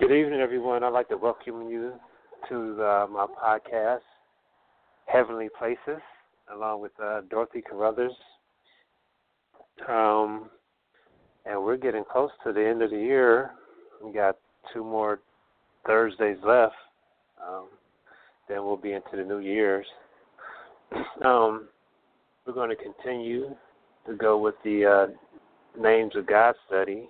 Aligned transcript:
Good 0.00 0.12
evening, 0.12 0.40
everyone. 0.40 0.82
I'd 0.82 0.94
like 0.94 1.10
to 1.10 1.18
welcome 1.18 1.68
you 1.68 1.92
to 2.48 2.82
uh, 2.82 3.06
my 3.10 3.26
podcast, 3.26 3.98
Heavenly 5.04 5.50
Places, 5.58 6.00
along 6.50 6.80
with 6.80 6.92
uh, 7.04 7.20
Dorothy 7.28 7.60
Carruthers. 7.60 8.14
Um, 9.86 10.48
and 11.44 11.62
we're 11.62 11.76
getting 11.76 12.02
close 12.10 12.30
to 12.46 12.52
the 12.54 12.66
end 12.66 12.80
of 12.80 12.92
the 12.92 12.96
year. 12.96 13.50
We 14.02 14.10
got 14.10 14.38
two 14.72 14.82
more 14.82 15.20
Thursdays 15.86 16.38
left. 16.46 16.72
Um, 17.46 17.66
then 18.48 18.64
we'll 18.64 18.78
be 18.78 18.92
into 18.92 19.16
the 19.16 19.24
New 19.24 19.40
Year's. 19.40 19.86
Um, 21.22 21.68
we're 22.46 22.54
going 22.54 22.70
to 22.70 22.76
continue 22.76 23.54
to 24.06 24.14
go 24.14 24.38
with 24.38 24.54
the 24.64 24.86
uh, 24.86 25.78
names 25.78 26.16
of 26.16 26.26
God 26.26 26.54
study, 26.66 27.06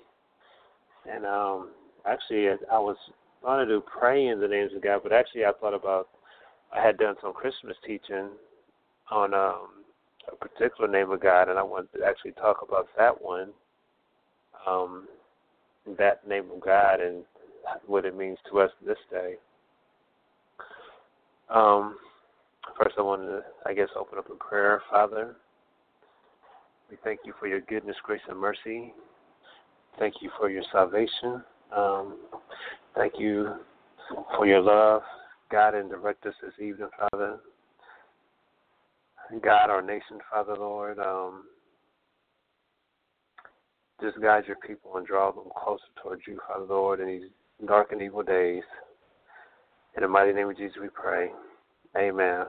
and 1.09 1.25
um, 1.25 1.69
actually, 2.07 2.49
I 2.49 2.79
was 2.79 2.97
going 3.43 3.67
to 3.67 3.73
do 3.73 3.83
pray 3.83 4.29
in 4.29 4.41
the 4.41 4.49
names 4.49 4.73
of 4.75 4.83
God, 4.83 5.01
but 5.03 5.13
actually, 5.13 5.45
I 5.45 5.53
thought 5.61 5.75
about 5.75 6.09
I 6.75 6.85
had 6.85 6.99
done 6.99 7.17
some 7.21 7.33
Christmas 7.33 7.77
teaching 7.87 8.29
on 9.11 9.35
um, 9.35 9.69
a 10.31 10.37
particular 10.37 10.89
name 10.91 11.11
of 11.11 11.21
God, 11.21 11.49
and 11.49 11.59
I 11.59 11.63
wanted 11.63 11.93
to 11.99 12.05
actually 12.07 12.33
talk 12.33 12.59
about 12.67 12.89
that 12.97 13.21
one, 13.21 13.51
um, 14.67 15.09
that 15.99 16.27
name 16.29 16.47
of 16.55 16.61
God, 16.61 17.01
and 17.01 17.25
what 17.87 18.05
it 18.05 18.17
means 18.17 18.39
to 18.51 18.61
us 18.61 18.71
this 18.87 18.99
day. 19.11 19.35
Um, 21.49 21.97
first, 22.79 22.95
I 22.99 23.03
want 23.03 23.23
to, 23.23 23.43
I 23.67 23.75
guess, 23.75 23.89
open 23.99 24.19
up 24.19 24.31
in 24.31 24.37
prayer. 24.37 24.83
Father, 24.91 25.35
we 26.91 26.97
thank 27.03 27.21
you 27.25 27.33
for 27.41 27.49
your 27.49 27.61
goodness, 27.61 27.97
grace, 28.05 28.21
and 28.29 28.39
mercy. 28.39 28.93
Thank 29.99 30.15
you 30.21 30.31
for 30.39 30.49
your 30.49 30.63
salvation. 30.73 31.43
Um, 31.77 32.19
thank 32.97 33.15
you 33.19 33.55
for 34.37 34.47
your 34.47 34.61
love. 34.61 35.03
God, 35.51 35.75
and 35.75 35.91
direct 35.91 36.27
us 36.27 36.35
this 36.43 36.53
evening, 36.59 36.89
Father. 36.99 37.39
God, 39.43 39.71
our 39.71 39.83
nation, 39.83 40.19
Father, 40.31 40.57
Lord. 40.57 40.99
Um, 40.99 41.45
just 44.01 44.21
guide 44.21 44.45
your 44.47 44.57
people 44.57 44.97
and 44.97 45.07
draw 45.07 45.31
them 45.31 45.45
closer 45.57 45.83
towards 46.03 46.23
you, 46.27 46.39
Father, 46.49 46.65
Lord, 46.65 47.01
in 47.01 47.07
these 47.07 47.31
dark 47.67 47.93
and 47.93 48.03
evil 48.03 48.23
days. 48.23 48.63
In 49.97 50.03
the 50.03 50.09
mighty 50.09 50.33
name 50.33 50.49
of 50.49 50.57
Jesus, 50.57 50.77
we 50.81 50.89
pray. 50.89 51.31
Amen. 51.97 52.47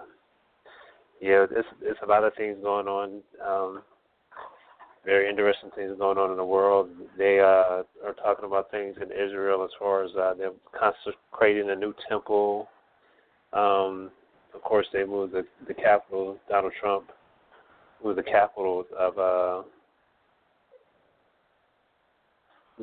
Yeah, 1.19 1.45
there's, 1.49 1.65
there's 1.81 1.97
a 2.03 2.07
lot 2.07 2.23
of 2.23 2.33
things 2.35 2.57
going 2.61 2.87
on. 2.87 3.21
Um, 3.45 3.81
very 5.05 5.29
interesting 5.29 5.71
things 5.75 5.97
going 5.97 6.17
on 6.17 6.31
in 6.31 6.37
the 6.37 6.45
world. 6.45 6.89
They 7.17 7.39
uh, 7.39 7.83
are 8.05 8.13
talking 8.21 8.45
about 8.45 8.69
things 8.69 8.95
in 9.01 9.11
Israel 9.11 9.63
as 9.63 9.71
far 9.79 10.03
as 10.03 10.11
uh, 10.15 10.33
they're 10.37 10.51
consecrating 10.77 11.69
a 11.71 11.75
new 11.75 11.93
temple. 12.07 12.67
Um, 13.53 14.11
of 14.53 14.61
course, 14.61 14.85
they 14.93 15.03
moved 15.03 15.33
the, 15.33 15.45
the 15.67 15.73
capital. 15.73 16.37
Donald 16.49 16.73
Trump 16.79 17.05
moved 18.03 18.19
the 18.19 18.23
capital 18.23 18.85
of 18.97 19.17
uh, 19.17 19.67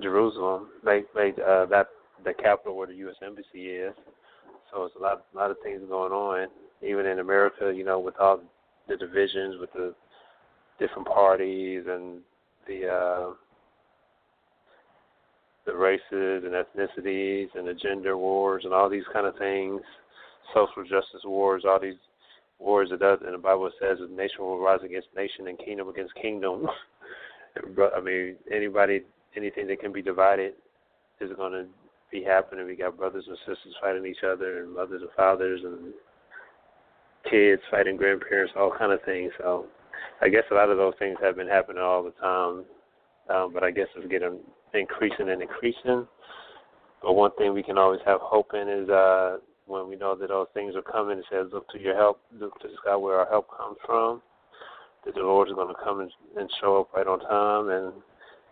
Jerusalem. 0.03 0.69
They 0.85 1.03
made 1.15 1.39
uh, 1.39 1.67
that 1.67 1.89
the 2.25 2.35
capital 2.35 2.77
where 2.77 2.87
the 2.87 2.95
U.S. 2.97 3.17
embassy 3.25 3.67
is. 3.67 3.95
So 4.73 4.85
it's 4.85 4.95
a 4.97 5.03
lot, 5.03 5.25
a 5.33 5.37
lot 5.37 5.51
of 5.51 5.57
things 5.63 5.81
going 5.89 6.13
on. 6.13 6.49
Even 6.83 7.07
in 7.07 7.21
America, 7.21 7.73
you 7.75 7.85
know, 7.85 7.99
with 7.99 8.15
all 8.21 8.41
the 8.89 8.97
divisions, 8.97 9.57
with 9.61 9.73
the 9.73 9.95
different 10.79 11.07
parties 11.09 11.85
and 11.89 12.21
the 12.67 12.89
uh, 12.89 13.33
the 15.67 15.75
races 15.75 16.45
and 16.45 16.55
ethnicities 16.55 17.49
and 17.55 17.69
the 17.69 17.75
gender 17.75 18.17
wars 18.17 18.63
and 18.65 18.73
all 18.73 18.89
these 18.89 19.05
kind 19.13 19.27
of 19.27 19.37
things, 19.37 19.81
social 20.55 20.83
justice 20.83 21.23
wars, 21.25 21.65
all 21.67 21.79
these 21.81 21.99
wars 22.59 22.89
that 22.91 23.01
does 23.01 23.19
and 23.25 23.35
the 23.35 23.39
Bible 23.39 23.71
says 23.81 23.99
that 24.01 24.11
nation 24.11 24.41
will 24.41 24.59
rise 24.59 24.81
against 24.85 25.09
nation 25.17 25.49
and 25.49 25.59
kingdom 25.59 25.89
against 25.89 26.15
kingdom. 26.15 26.67
I 27.97 28.01
mean, 28.01 28.37
anybody, 28.53 29.03
anything 29.37 29.67
that 29.67 29.81
can 29.81 29.93
be 29.93 30.03
divided 30.03 30.55
is 31.21 31.31
going 31.37 31.53
to 31.53 31.67
be 32.11 32.23
happening. 32.23 32.67
We 32.67 32.77
got 32.77 32.97
brothers 32.97 33.25
and 33.29 33.37
sisters 33.39 33.75
fighting 33.81 34.07
each 34.07 34.25
other, 34.25 34.63
and 34.63 34.75
mothers 34.75 35.03
and 35.03 35.11
fathers, 35.17 35.61
and 35.65 35.93
kids 37.31 37.63
fighting 37.71 37.97
grandparents, 37.97 38.53
all 38.57 38.73
kind 38.77 38.93
of 38.93 39.03
things. 39.03 39.33
So 39.39 39.67
I 40.21 40.29
guess 40.29 40.45
a 40.51 40.55
lot 40.55 40.71
of 40.71 40.77
those 40.77 40.95
things 40.99 41.17
have 41.23 41.37
been 41.37 41.49
happening 41.49 41.83
all 41.83 42.03
the 42.03 42.11
time, 42.13 42.65
um, 43.31 43.53
but 43.53 43.63
I 43.63 43.71
guess 43.71 43.87
it's 43.97 44.11
getting 44.11 44.39
increasing 44.75 45.31
and 45.31 45.43
increasing. 45.43 46.07
But 47.03 47.13
one 47.13 47.31
thing 47.39 47.55
we 47.55 47.63
can 47.63 47.79
always 47.79 48.01
have 48.05 48.21
hope 48.21 48.53
in 48.55 48.69
is 48.69 48.89
uh, 48.89 49.39
when 49.67 49.89
we 49.89 49.97
know 49.97 50.17
that 50.17 50.29
those 50.29 50.49
things 50.55 50.75
are 50.75 50.83
coming. 50.83 51.19
It 51.19 51.25
says, 51.31 51.47
"Look 51.53 51.69
to 51.71 51.81
your 51.81 51.95
help, 51.95 52.21
look 52.39 52.59
to 52.61 52.69
the 52.69 52.75
sky 52.83 52.97
where 52.97 53.21
our 53.21 53.29
help 53.29 53.49
comes 53.57 53.79
from." 53.87 54.23
That 55.05 55.15
the 55.15 55.21
Lord 55.21 55.49
is 55.49 55.55
going 55.55 55.69
to 55.69 55.81
come 55.83 56.01
and, 56.01 56.51
show 56.61 56.81
up 56.81 56.93
right 56.93 57.07
on 57.07 57.21
time. 57.21 57.71
And 57.71 57.93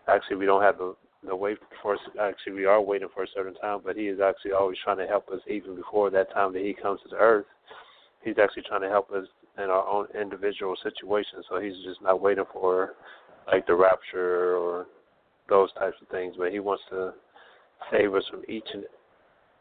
actually, 0.06 0.36
we 0.36 0.46
don't 0.46 0.62
have 0.62 0.78
to, 0.78 0.96
to 1.26 1.34
wait 1.34 1.58
for. 1.82 1.96
Actually, 2.20 2.52
we 2.52 2.64
are 2.66 2.80
waiting 2.80 3.08
for 3.12 3.24
a 3.24 3.28
certain 3.34 3.54
time, 3.54 3.80
but 3.84 3.96
He 3.96 4.06
is 4.06 4.20
actually 4.20 4.52
always 4.52 4.78
trying 4.84 4.98
to 4.98 5.06
help 5.06 5.28
us 5.30 5.40
even 5.48 5.74
before 5.74 6.10
that 6.10 6.32
time 6.32 6.52
that 6.52 6.62
He 6.62 6.72
comes 6.72 7.00
to 7.02 7.08
the 7.08 7.16
earth. 7.16 7.46
He's 8.22 8.38
actually 8.38 8.62
trying 8.62 8.82
to 8.82 8.88
help 8.88 9.10
us 9.10 9.26
in 9.58 9.64
our 9.64 9.86
own 9.86 10.06
individual 10.20 10.74
situations. 10.82 11.44
So 11.48 11.60
he's 11.60 11.74
just 11.84 12.02
not 12.02 12.20
waiting 12.20 12.44
for 12.52 12.94
like 13.46 13.66
the 13.66 13.74
rapture 13.74 14.56
or 14.56 14.86
those 15.48 15.72
types 15.74 15.96
of 16.02 16.08
things, 16.08 16.34
but 16.38 16.52
he 16.52 16.58
wants 16.58 16.82
to 16.90 17.12
save 17.90 18.14
us 18.14 18.24
from 18.30 18.42
each 18.48 18.66
and 18.74 18.84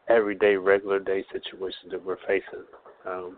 everyday, 0.09 0.55
regular 0.55 0.99
day 0.99 1.23
situations 1.31 1.91
that 1.91 2.03
we're 2.03 2.17
facing. 2.27 2.65
Um, 3.05 3.37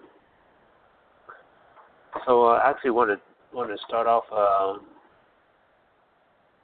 so 2.26 2.46
uh, 2.46 2.60
I 2.64 2.70
actually 2.70 2.92
want 2.92 3.10
to 3.12 3.56
want 3.56 3.70
to 3.70 3.78
start 3.88 4.08
off 4.08 4.24
um, 4.32 4.86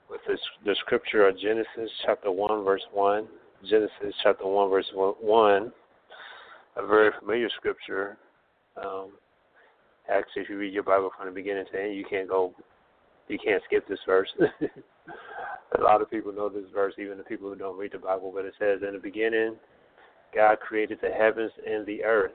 with 0.10 0.22
this 0.28 0.40
the 0.66 0.76
scripture 0.82 1.28
of 1.28 1.38
Genesis 1.38 1.92
chapter 2.06 2.32
one 2.32 2.64
verse 2.64 2.82
one. 2.92 3.28
Genesis 3.70 4.14
chapter 4.22 4.46
one 4.46 4.70
verse 4.70 4.90
one, 4.94 5.72
a 6.76 6.86
very 6.86 7.12
familiar 7.20 7.50
scripture. 7.58 8.18
Um, 8.84 9.12
Actually, 10.10 10.44
if 10.44 10.50
you 10.50 10.58
read 10.58 10.74
your 10.74 10.84
Bible 10.84 11.12
from 11.16 11.28
the 11.28 11.32
beginning 11.32 11.66
to 11.72 11.82
end, 11.82 11.96
you 11.96 12.06
can't 12.10 12.28
go, 12.28 12.54
you 13.28 13.38
can't 13.44 13.64
skip 13.66 13.88
this 13.88 14.00
verse. 14.06 14.30
a 15.78 15.82
lot 15.82 16.02
of 16.02 16.10
people 16.10 16.34
know 16.34 16.50
this 16.50 16.70
verse, 16.74 16.94
even 17.00 17.18
the 17.18 17.24
people 17.24 17.50
who 17.50 17.56
don't 17.56 17.78
read 17.78 17.94
the 17.94 18.00
Bible. 18.00 18.32
But 18.34 18.46
it 18.46 18.54
says, 18.60 18.82
"In 18.86 18.94
the 18.94 19.00
beginning, 19.00 19.56
God 20.36 20.60
created 20.60 21.00
the 21.02 21.10
heavens 21.10 21.52
and 21.66 21.86
the 21.86 22.04
earth." 22.04 22.34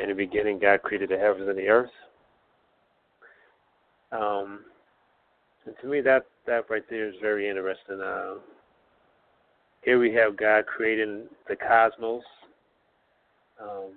In 0.00 0.08
the 0.08 0.14
beginning, 0.14 0.58
God 0.58 0.82
created 0.82 1.08
the 1.08 1.18
heavens 1.18 1.48
and 1.48 1.58
the 1.58 1.68
earth. 1.68 1.90
Um, 4.12 4.60
and 5.64 5.74
to 5.80 5.88
me, 5.88 6.00
that 6.02 6.26
that 6.46 6.70
right 6.70 6.84
there 6.88 7.08
is 7.08 7.14
very 7.20 7.48
interesting. 7.48 8.00
Uh, 8.00 8.34
here 9.82 9.98
we 9.98 10.12
have 10.14 10.36
God 10.36 10.66
creating 10.66 11.26
the 11.48 11.56
cosmos. 11.56 12.22
Um, 13.60 13.92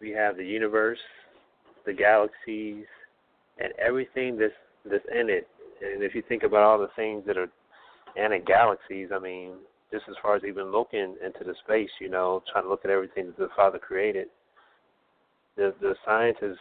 we 0.00 0.10
have 0.10 0.36
the 0.36 0.44
universe, 0.44 0.98
the 1.84 1.92
galaxies, 1.92 2.84
and 3.58 3.72
everything 3.78 4.36
that's 4.38 4.52
that's 4.84 5.04
in 5.12 5.30
it. 5.30 5.48
And 5.82 6.02
if 6.02 6.14
you 6.14 6.22
think 6.28 6.42
about 6.42 6.62
all 6.62 6.78
the 6.78 6.90
things 6.96 7.24
that 7.26 7.36
are 7.36 7.50
in 8.16 8.30
the 8.30 8.38
galaxies, 8.38 9.08
I 9.14 9.18
mean, 9.18 9.54
just 9.92 10.04
as 10.08 10.14
far 10.22 10.36
as 10.36 10.42
even 10.44 10.72
looking 10.72 11.16
into 11.24 11.44
the 11.44 11.54
space, 11.64 11.90
you 12.00 12.08
know, 12.08 12.42
trying 12.50 12.64
to 12.64 12.70
look 12.70 12.84
at 12.84 12.90
everything 12.90 13.26
that 13.26 13.38
the 13.38 13.48
Father 13.56 13.78
created, 13.78 14.28
the 15.56 15.74
the 15.80 15.94
scientists, 16.04 16.58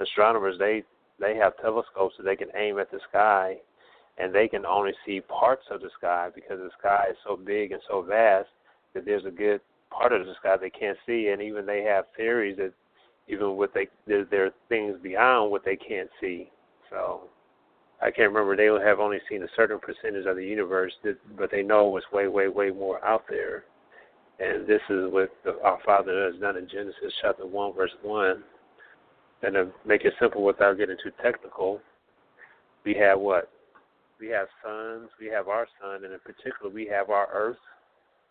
astronomers, 0.00 0.56
they 0.58 0.82
they 1.20 1.36
have 1.36 1.56
telescopes 1.60 2.14
that 2.16 2.24
they 2.24 2.36
can 2.36 2.48
aim 2.56 2.78
at 2.78 2.90
the 2.90 3.00
sky, 3.08 3.56
and 4.18 4.34
they 4.34 4.48
can 4.48 4.66
only 4.66 4.92
see 5.06 5.20
parts 5.20 5.64
of 5.70 5.80
the 5.80 5.90
sky 5.98 6.28
because 6.34 6.58
the 6.58 6.70
sky 6.78 7.06
is 7.10 7.16
so 7.26 7.36
big 7.36 7.72
and 7.72 7.82
so 7.88 8.02
vast 8.02 8.48
that 8.94 9.04
there's 9.04 9.24
a 9.24 9.30
good 9.30 9.60
part 9.90 10.12
of 10.12 10.26
the 10.26 10.34
sky 10.34 10.56
they 10.56 10.70
can't 10.70 10.98
see, 11.06 11.28
and 11.28 11.42
even 11.42 11.66
they 11.66 11.82
have 11.82 12.04
theories 12.16 12.56
that 12.58 12.72
even 13.28 13.56
what 13.56 13.74
they 13.74 13.88
there, 14.06 14.24
there 14.24 14.46
are 14.46 14.54
things 14.68 14.96
beyond 15.02 15.50
what 15.50 15.64
they 15.64 15.76
can't 15.76 16.10
see. 16.20 16.50
So 16.90 17.22
I 18.00 18.10
can't 18.10 18.32
remember. 18.32 18.56
They 18.56 18.84
have 18.84 19.00
only 19.00 19.18
seen 19.28 19.42
a 19.42 19.48
certain 19.56 19.78
percentage 19.78 20.26
of 20.26 20.36
the 20.36 20.44
universe, 20.44 20.92
that, 21.04 21.18
but 21.36 21.50
they 21.50 21.62
know 21.62 21.86
what's 21.86 22.10
way, 22.12 22.28
way, 22.28 22.48
way 22.48 22.70
more 22.70 23.04
out 23.04 23.24
there. 23.28 23.64
And 24.40 24.66
this 24.66 24.80
is 24.88 25.10
what 25.12 25.30
the, 25.44 25.60
our 25.64 25.78
Father 25.84 26.30
has 26.30 26.40
done 26.40 26.56
in 26.56 26.68
Genesis 26.68 27.12
chapter 27.20 27.44
one, 27.44 27.74
verse 27.74 27.90
one. 28.02 28.44
And 29.42 29.54
to 29.54 29.68
make 29.86 30.04
it 30.04 30.14
simple 30.20 30.44
without 30.44 30.78
getting 30.78 30.96
too 31.02 31.12
technical, 31.22 31.80
we 32.84 32.94
have 32.94 33.20
what? 33.20 33.50
We 34.20 34.28
have 34.28 34.48
suns, 34.64 35.10
we 35.20 35.26
have 35.26 35.48
our 35.48 35.66
sun, 35.80 36.04
and 36.04 36.12
in 36.12 36.20
particular, 36.20 36.72
we 36.72 36.86
have 36.86 37.10
our 37.10 37.28
earth. 37.32 37.58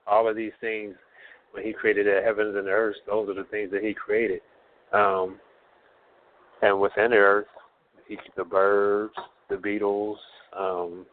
All 0.06 0.27
of 0.27 0.36
these 0.36 0.51
things 0.60 0.95
when 1.52 1.64
he 1.64 1.74
created 1.74 2.06
the 2.06 2.22
heavens 2.24 2.56
and 2.56 2.68
the 2.68 2.72
earth, 2.72 2.96
those 3.08 3.30
are 3.30 3.34
the 3.34 3.46
things 3.46 3.72
that 3.72 3.84
he 3.84 3.94
created. 3.94 4.42
Um, 4.94 5.40
and 6.62 6.80
within 6.80 7.12
the 7.12 7.18
earth, 7.18 7.48
he 8.08 8.18
the 8.36 8.44
birds, 8.44 9.14
the 9.50 9.58
beetles, 9.58 10.18
um, 10.58 11.06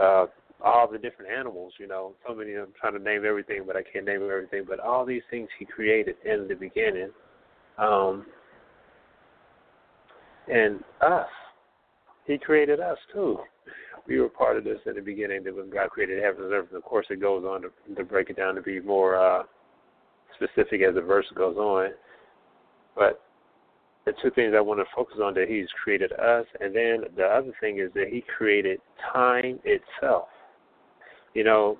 uh, 0.00 0.26
all 0.62 0.90
the 0.90 0.98
different 0.98 1.30
animals. 1.30 1.72
You 1.78 1.88
know, 1.88 2.14
so 2.26 2.34
many. 2.34 2.54
I'm 2.54 2.72
trying 2.78 2.94
to 2.94 2.98
name 2.98 3.24
everything, 3.26 3.62
but 3.66 3.76
I 3.76 3.82
can't 3.82 4.04
name 4.04 4.22
everything. 4.22 4.64
But 4.68 4.80
all 4.80 5.04
these 5.04 5.22
things 5.30 5.48
He 5.58 5.64
created 5.64 6.16
in 6.24 6.46
the 6.48 6.54
beginning, 6.54 7.10
um, 7.78 8.26
and 10.52 10.82
us. 11.00 11.28
He 12.26 12.36
created 12.36 12.78
us 12.80 12.98
too. 13.12 13.38
We 14.08 14.18
were 14.20 14.28
part 14.28 14.56
of 14.56 14.64
this 14.64 14.78
in 14.86 14.94
the 14.94 15.02
beginning. 15.02 15.44
That 15.44 15.54
when 15.54 15.70
God 15.70 15.90
created 15.90 16.22
heaven 16.22 16.44
and 16.44 16.52
earth, 16.52 16.68
and 16.70 16.78
of 16.78 16.84
course 16.84 17.06
it 17.10 17.20
goes 17.20 17.44
on 17.44 17.62
to, 17.62 17.94
to 17.94 18.04
break 18.04 18.30
it 18.30 18.36
down 18.36 18.54
to 18.54 18.62
be 18.62 18.80
more 18.80 19.16
uh, 19.16 19.42
specific 20.34 20.80
as 20.82 20.94
the 20.94 21.02
verse 21.02 21.26
goes 21.34 21.56
on. 21.56 21.90
But 22.96 23.20
the 24.06 24.12
two 24.22 24.30
things 24.30 24.54
I 24.56 24.60
want 24.60 24.80
to 24.80 24.86
focus 24.96 25.18
on 25.22 25.34
that 25.34 25.48
He's 25.48 25.68
created 25.84 26.12
us, 26.12 26.46
and 26.60 26.74
then 26.74 27.04
the 27.16 27.24
other 27.24 27.52
thing 27.60 27.78
is 27.78 27.92
that 27.94 28.08
He 28.10 28.24
created 28.36 28.80
time 29.12 29.60
itself. 29.64 30.28
You 31.34 31.44
know, 31.44 31.78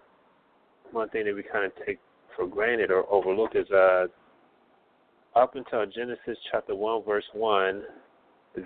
one 0.93 1.09
thing 1.09 1.25
that 1.25 1.35
we 1.35 1.43
kind 1.43 1.65
of 1.65 1.73
take 1.87 1.99
for 2.37 2.47
granted 2.47 2.91
or 2.91 3.11
overlook 3.11 3.53
is 3.55 3.69
uh, 3.71 4.07
up 5.35 5.57
until 5.57 5.87
Genesis 5.87 6.39
chapter 6.51 6.75
1, 6.75 7.05
verse 7.05 7.25
1, 7.33 7.83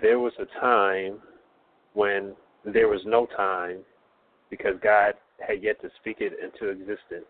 there 0.01 0.19
was 0.19 0.33
a 0.39 0.59
time 0.59 1.19
when 1.93 2.33
there 2.65 2.87
was 2.87 3.01
no 3.05 3.25
time 3.37 3.79
because 4.49 4.73
God 4.81 5.13
had 5.45 5.63
yet 5.63 5.81
to 5.81 5.89
speak 5.99 6.17
it 6.19 6.33
into 6.41 6.71
existence. 6.71 7.25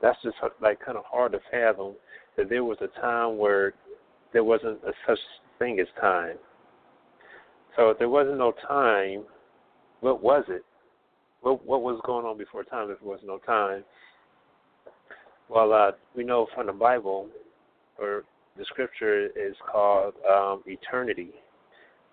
That's 0.00 0.18
just 0.22 0.36
like 0.60 0.84
kind 0.84 0.96
of 0.96 1.04
hard 1.04 1.32
to 1.32 1.40
fathom 1.50 1.94
that 2.36 2.48
there 2.48 2.64
was 2.64 2.78
a 2.80 3.00
time 3.00 3.38
where 3.38 3.74
there 4.32 4.44
wasn't 4.44 4.78
a 4.84 4.92
such 5.06 5.18
thing 5.58 5.80
as 5.80 5.86
time. 6.00 6.36
So 7.76 7.90
if 7.90 7.98
there 7.98 8.08
wasn't 8.08 8.38
no 8.38 8.52
time, 8.68 9.24
what 10.00 10.22
was 10.22 10.44
it? 10.48 10.64
What 11.42 11.66
what 11.66 11.82
was 11.82 12.00
going 12.04 12.24
on 12.24 12.38
before 12.38 12.64
time 12.64 12.90
if 12.90 13.00
there 13.00 13.08
was 13.08 13.20
no 13.24 13.38
time? 13.38 13.84
Well, 15.48 15.72
uh, 15.72 15.92
we 16.16 16.24
know 16.24 16.46
from 16.54 16.66
the 16.66 16.72
Bible, 16.72 17.28
or 17.98 18.24
the 18.56 18.64
scripture 18.66 19.26
is 19.26 19.54
called 19.70 20.14
um, 20.30 20.62
eternity. 20.66 21.30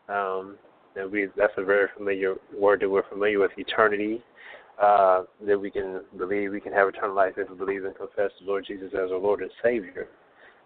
Um, 0.07 0.57
and 0.95 1.11
we 1.11 1.27
that's 1.35 1.53
a 1.57 1.63
very 1.63 1.87
familiar 1.95 2.35
word 2.57 2.81
that 2.81 2.89
we're 2.89 3.07
familiar 3.09 3.39
with, 3.39 3.51
eternity. 3.57 4.21
Uh, 4.81 5.23
that 5.45 5.59
we 5.59 5.69
can 5.69 6.01
believe 6.17 6.51
we 6.51 6.61
can 6.61 6.71
have 6.71 6.87
eternal 6.87 7.13
life 7.13 7.33
if 7.35 7.49
we 7.49 7.55
believe 7.57 7.83
and 7.83 7.93
confess 7.97 8.31
the 8.39 8.45
Lord 8.45 8.63
Jesus 8.65 8.93
as 8.93 9.11
our 9.11 9.17
Lord 9.17 9.41
and 9.41 9.51
Savior. 9.61 10.07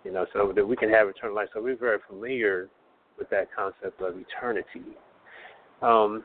You 0.04 0.12
know, 0.12 0.28
so 0.34 0.54
that 0.56 0.68
we 0.68 0.76
can 0.76 0.90
have 0.90 1.08
eternal 1.08 1.36
life. 1.36 1.48
So 1.54 1.64
we're 1.64 1.76
very 1.76 1.98
familiar 2.08 2.70
with 3.18 3.30
that 3.32 3.48
concept 3.56 4.02
of 4.02 4.16
eternity. 4.18 4.84
Um, 5.82 6.24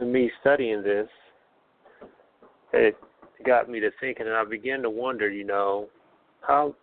me 0.00 0.30
studying 0.40 0.82
this, 0.82 1.08
it 2.72 2.96
got 3.44 3.68
me 3.68 3.80
to 3.80 3.90
thinking, 4.00 4.26
and 4.26 4.34
I 4.34 4.44
began 4.44 4.82
to 4.82 4.90
wonder, 4.90 5.30
you 5.30 5.44
know, 5.44 5.88
how. 6.40 6.74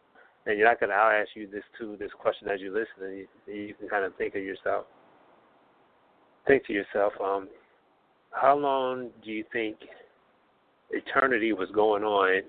And 0.45 0.57
you're 0.57 0.67
not 0.67 0.79
gonna. 0.79 0.93
I'll 0.93 1.21
ask 1.21 1.31
you 1.35 1.45
this 1.45 1.63
too. 1.77 1.97
This 1.99 2.11
question 2.17 2.47
as 2.47 2.61
you 2.61 2.73
listen, 2.73 3.03
and 3.03 3.17
you, 3.17 3.53
you 3.53 3.73
can 3.73 3.89
kind 3.89 4.05
of 4.05 4.15
think 4.15 4.35
of 4.35 4.43
yourself. 4.43 4.85
Think 6.47 6.65
to 6.67 6.73
yourself, 6.73 7.13
um, 7.21 7.49
how 8.31 8.57
long 8.57 9.09
do 9.23 9.31
you 9.31 9.43
think 9.51 9.77
eternity 10.91 11.53
was 11.53 11.69
going 11.73 12.03
on 12.03 12.43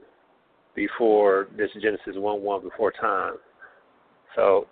before 0.78 1.48
this 1.56 1.70
Genesis 1.82 2.14
1 2.14 2.42
1 2.42 2.62
before 2.62 2.92
time. 2.92 3.34
So 4.36 4.66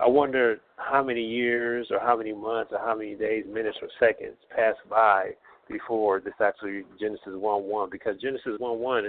I 0.00 0.08
wonder 0.08 0.60
how 0.76 1.02
many 1.02 1.22
years 1.22 1.88
or 1.90 2.00
how 2.00 2.16
many 2.16 2.32
months 2.32 2.72
or 2.72 2.78
how 2.78 2.96
many 2.96 3.14
days, 3.14 3.44
minutes, 3.46 3.76
or 3.82 3.88
seconds 4.00 4.36
passed 4.54 4.80
by 4.88 5.32
before 5.70 6.20
this 6.20 6.34
actually 6.42 6.84
Genesis 6.98 7.34
1 7.34 7.62
1 7.64 7.90
because 7.90 8.16
Genesis 8.20 8.58
1 8.58 8.78
1 8.78 9.06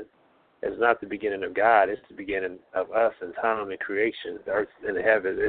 is 0.64 0.74
not 0.78 1.00
the 1.00 1.08
beginning 1.08 1.44
of 1.44 1.54
God, 1.54 1.90
it's 1.90 2.02
the 2.10 2.16
beginning 2.16 2.58
of 2.74 2.92
us 2.92 3.14
and 3.22 3.34
time 3.42 3.70
and 3.70 3.80
creation, 3.80 4.40
the 4.46 4.52
earth 4.52 4.68
and 4.86 4.98
the 4.98 5.02
heavens. 5.02 5.40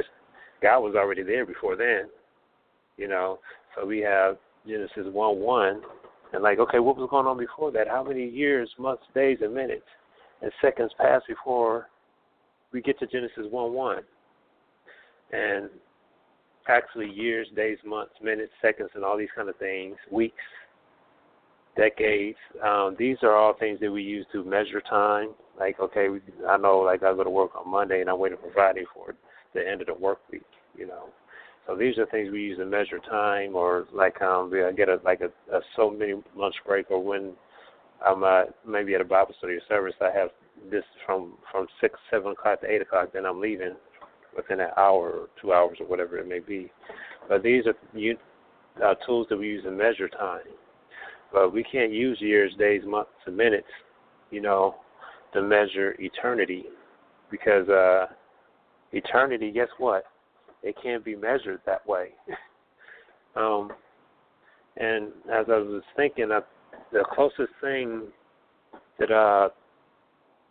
God 0.61 0.79
was 0.79 0.95
already 0.95 1.23
there 1.23 1.45
before 1.45 1.75
then, 1.75 2.05
you 2.97 3.07
know. 3.07 3.39
So 3.75 3.85
we 3.85 3.99
have 3.99 4.37
Genesis 4.67 5.05
1 5.11 5.39
1. 5.39 5.81
And 6.33 6.43
like, 6.43 6.59
okay, 6.59 6.79
what 6.79 6.97
was 6.97 7.07
going 7.09 7.27
on 7.27 7.37
before 7.37 7.71
that? 7.71 7.87
How 7.87 8.03
many 8.03 8.27
years, 8.27 8.69
months, 8.77 9.03
days, 9.13 9.37
and 9.41 9.53
minutes? 9.53 9.85
and 10.41 10.51
seconds 10.61 10.91
pass 10.97 11.21
before 11.27 11.89
we 12.71 12.81
get 12.81 12.99
to 12.99 13.07
Genesis 13.07 13.45
1 13.49 13.73
1. 13.73 13.97
And 15.31 15.69
actually, 16.67 17.09
years, 17.09 17.47
days, 17.55 17.77
months, 17.85 18.13
minutes, 18.21 18.51
seconds, 18.61 18.89
and 18.95 19.03
all 19.03 19.17
these 19.17 19.29
kind 19.35 19.49
of 19.49 19.55
things, 19.57 19.95
weeks, 20.11 20.35
decades, 21.75 22.37
um, 22.63 22.95
these 22.97 23.17
are 23.23 23.35
all 23.35 23.53
things 23.57 23.79
that 23.81 23.91
we 23.91 24.03
use 24.03 24.25
to 24.31 24.43
measure 24.43 24.81
time. 24.81 25.29
Like, 25.59 25.79
okay, 25.79 26.09
we, 26.09 26.21
I 26.47 26.57
know, 26.57 26.79
like, 26.79 27.03
I 27.03 27.13
go 27.13 27.23
to 27.23 27.29
work 27.29 27.51
on 27.55 27.69
Monday 27.69 28.01
and 28.01 28.09
I'm 28.09 28.19
waiting 28.19 28.37
for 28.41 28.51
Friday 28.53 28.83
for 28.93 29.15
the 29.53 29.67
end 29.67 29.81
of 29.81 29.87
the 29.87 29.93
work 29.93 30.19
week, 30.31 30.43
you 30.77 30.87
know. 30.87 31.09
So 31.67 31.75
these 31.75 31.97
are 31.97 32.05
things 32.05 32.31
we 32.31 32.43
use 32.43 32.57
to 32.57 32.65
measure 32.65 32.99
time, 32.99 33.55
or 33.55 33.85
like 33.93 34.21
um, 34.21 34.51
we 34.51 34.61
get 34.75 34.89
a 34.89 34.99
like 35.03 35.21
a, 35.21 35.55
a 35.55 35.61
so 35.75 35.89
many 35.89 36.13
lunch 36.35 36.55
break, 36.65 36.91
or 36.91 37.03
when 37.03 37.33
I'm 38.05 38.23
uh, 38.23 38.43
maybe 38.67 38.93
at 38.93 39.01
a 39.01 39.05
Bible 39.05 39.33
study 39.37 39.53
or 39.53 39.61
service. 39.67 39.95
I 40.01 40.11
have 40.15 40.29
this 40.69 40.83
from 41.05 41.33
from 41.51 41.67
six, 41.81 41.99
seven 42.11 42.33
o'clock 42.33 42.61
to 42.61 42.71
eight 42.71 42.81
o'clock. 42.81 43.09
Then 43.13 43.25
I'm 43.25 43.41
leaving 43.41 43.75
within 44.35 44.59
an 44.59 44.69
hour 44.77 45.09
or 45.09 45.29
two 45.41 45.53
hours 45.53 45.77
or 45.79 45.87
whatever 45.87 46.17
it 46.17 46.27
may 46.27 46.39
be. 46.39 46.71
But 47.27 47.41
these 47.41 47.63
are 47.65 47.75
uh, 48.83 48.93
tools 49.05 49.27
that 49.29 49.37
we 49.37 49.47
use 49.47 49.63
to 49.63 49.71
measure 49.71 50.09
time. 50.09 50.41
But 51.31 51.53
we 51.53 51.63
can't 51.63 51.91
use 51.91 52.19
years, 52.21 52.53
days, 52.59 52.83
months, 52.85 53.11
and 53.25 53.35
minutes, 53.35 53.67
you 54.29 54.41
know, 54.41 54.75
to 55.33 55.41
measure 55.41 55.95
eternity, 55.99 56.65
because 57.31 57.67
uh, 57.69 58.07
eternity. 58.91 59.51
Guess 59.51 59.69
what? 59.77 60.03
It 60.65 60.75
can't 60.83 61.05
be 61.05 61.15
measured 61.15 61.61
that 61.65 61.87
way. 61.87 62.09
um, 63.37 63.71
and 64.77 65.07
as 65.31 65.45
I 65.47 65.59
was 65.59 65.83
thinking, 65.95 66.31
I 66.31 66.41
the 66.91 67.05
closest 67.13 67.53
thing 67.61 68.03
that 68.99 69.11
uh 69.11 69.49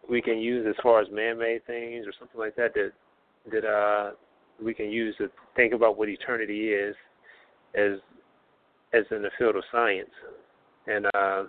we 0.08 0.20
can 0.20 0.38
use 0.38 0.66
as 0.68 0.74
far 0.82 1.00
as 1.00 1.08
man-made 1.10 1.64
things 1.66 2.06
or 2.06 2.12
something 2.18 2.38
like 2.38 2.54
that 2.56 2.74
that 2.74 2.92
that 3.50 3.64
uh 3.66 4.12
we 4.62 4.74
can 4.74 4.90
use 4.90 5.14
to 5.18 5.28
think 5.56 5.72
about 5.72 5.96
what 5.96 6.08
eternity 6.08 6.68
is 6.68 6.94
as 7.74 7.98
as 8.92 9.04
in 9.10 9.22
the 9.22 9.30
field 9.38 9.56
of 9.56 9.64
science 9.72 10.10
and 10.86 11.06
uh 11.14 11.44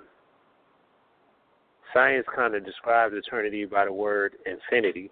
science 1.93 2.25
kind 2.35 2.55
of 2.55 2.65
describes 2.65 3.13
eternity 3.15 3.65
by 3.65 3.85
the 3.85 3.93
word 3.93 4.33
infinity 4.45 5.11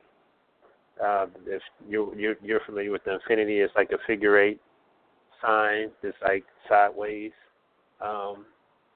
uh, 1.02 1.26
if 1.46 1.62
you're, 1.88 2.16
you're 2.18 2.36
you're 2.44 2.60
familiar 2.66 2.92
with 2.92 3.04
the 3.04 3.14
infinity, 3.16 3.60
it's 3.60 3.74
like 3.76 3.92
a 3.92 3.98
figure 4.06 4.40
eight 4.40 4.60
sign. 5.42 5.90
It's 6.02 6.18
like 6.22 6.46
sideways. 6.70 7.32
Um, 8.02 8.46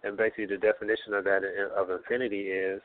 and 0.03 0.17
basically, 0.17 0.45
the 0.45 0.57
definition 0.57 1.13
of 1.13 1.23
that 1.23 1.41
of 1.75 1.89
infinity 1.89 2.49
is 2.49 2.81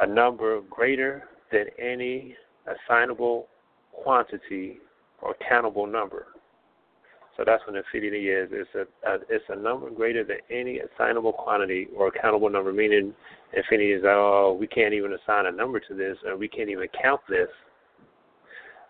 a 0.00 0.06
number 0.06 0.60
greater 0.70 1.24
than 1.50 1.66
any 1.78 2.36
assignable 2.66 3.48
quantity 3.92 4.78
or 5.20 5.34
countable 5.48 5.86
number. 5.86 6.26
So 7.36 7.44
that's 7.46 7.62
what 7.66 7.76
infinity 7.76 8.28
is. 8.28 8.50
It's 8.52 8.68
a, 8.74 9.10
a 9.10 9.18
it's 9.30 9.44
a 9.48 9.56
number 9.56 9.90
greater 9.90 10.22
than 10.22 10.38
any 10.50 10.80
assignable 10.80 11.32
quantity 11.32 11.88
or 11.96 12.10
countable 12.10 12.50
number. 12.50 12.72
Meaning, 12.72 13.14
infinity 13.56 13.92
is 13.92 14.02
oh 14.04 14.56
we 14.58 14.66
can't 14.66 14.92
even 14.92 15.14
assign 15.14 15.46
a 15.46 15.52
number 15.52 15.80
to 15.80 15.94
this, 15.94 16.16
or 16.26 16.36
we 16.36 16.48
can't 16.48 16.68
even 16.68 16.88
count 17.00 17.22
this. 17.28 17.48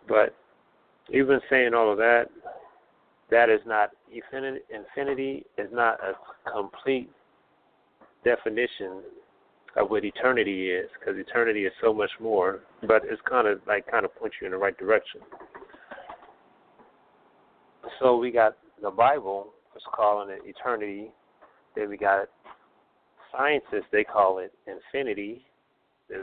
But 0.08 0.34
even 1.10 1.40
saying 1.48 1.72
all 1.74 1.92
of 1.92 1.98
that, 1.98 2.26
that 3.30 3.48
is 3.48 3.60
not 3.64 3.90
infinity. 4.12 4.60
Infinity 4.74 5.46
is 5.56 5.68
not 5.72 6.00
a 6.00 6.14
complete 6.50 7.10
definition 8.24 9.02
of 9.76 9.88
what 9.88 10.04
eternity 10.04 10.70
is, 10.70 10.88
because 10.98 11.18
eternity 11.18 11.64
is 11.64 11.72
so 11.80 11.94
much 11.94 12.10
more. 12.20 12.60
But 12.86 13.02
it's 13.04 13.22
kind 13.28 13.46
of 13.46 13.60
like 13.68 13.88
kind 13.88 14.04
of 14.04 14.14
points 14.16 14.36
you 14.40 14.46
in 14.46 14.52
the 14.52 14.58
right 14.58 14.76
direction. 14.76 15.20
So 18.02 18.16
we 18.16 18.32
got 18.32 18.56
the 18.82 18.90
Bible 18.90 19.52
is 19.76 19.82
calling 19.94 20.28
it 20.28 20.40
eternity. 20.44 21.12
Then 21.76 21.88
we 21.88 21.96
got 21.96 22.26
scientists 23.30 23.86
they 23.92 24.02
call 24.02 24.38
it 24.38 24.52
infinity, 24.66 25.42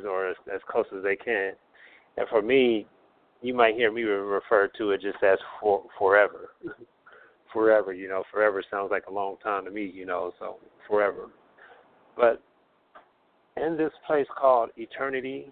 or 0.05 0.29
as, 0.29 0.36
as 0.53 0.59
close 0.69 0.86
as 0.95 1.03
they 1.03 1.15
can. 1.15 1.53
And 2.17 2.27
for 2.29 2.41
me, 2.41 2.86
you 3.41 3.53
might 3.53 3.75
hear 3.75 3.91
me 3.93 4.03
refer 4.03 4.69
to 4.77 4.91
it 4.91 5.01
just 5.01 5.24
as 5.24 5.39
for 5.62 5.83
forever. 5.98 6.50
forever, 7.53 7.93
you 7.93 8.07
know, 8.07 8.24
forever 8.31 8.63
sounds 8.69 8.91
like 8.91 9.05
a 9.07 9.13
long 9.13 9.38
time 9.41 9.65
to 9.65 9.71
me, 9.71 9.91
you 9.91 10.05
know, 10.05 10.33
so 10.38 10.57
forever. 10.88 11.29
But 12.15 12.43
in 13.57 13.77
this 13.77 13.91
place 14.05 14.27
called 14.38 14.69
eternity, 14.77 15.51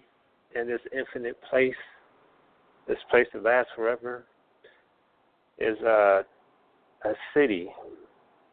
in 0.54 0.68
this 0.68 0.80
infinite 0.96 1.38
place, 1.50 1.74
this 2.86 2.98
place 3.10 3.26
that 3.32 3.42
lasts 3.42 3.72
forever, 3.74 4.26
is 5.58 5.78
a, 5.80 6.24
a 7.04 7.12
city. 7.34 7.68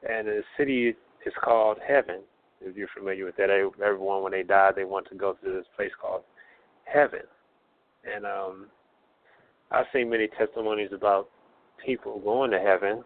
and 0.07 0.27
the 0.27 0.41
city 0.57 0.95
is 1.25 1.33
called 1.43 1.77
Heaven. 1.85 2.21
If 2.61 2.75
you're 2.75 2.87
familiar 2.95 3.25
with 3.25 3.35
that, 3.37 3.49
everyone 3.49 4.23
when 4.23 4.31
they 4.31 4.43
die, 4.43 4.71
they 4.75 4.85
want 4.85 5.07
to 5.09 5.15
go 5.15 5.33
to 5.33 5.51
this 5.51 5.65
place 5.75 5.91
called 6.01 6.23
Heaven. 6.85 7.21
And 8.05 8.25
um, 8.25 8.67
I've 9.71 9.85
seen 9.93 10.09
many 10.09 10.27
testimonies 10.37 10.89
about 10.93 11.29
people 11.83 12.19
going 12.19 12.51
to 12.51 12.59
heaven. 12.59 13.03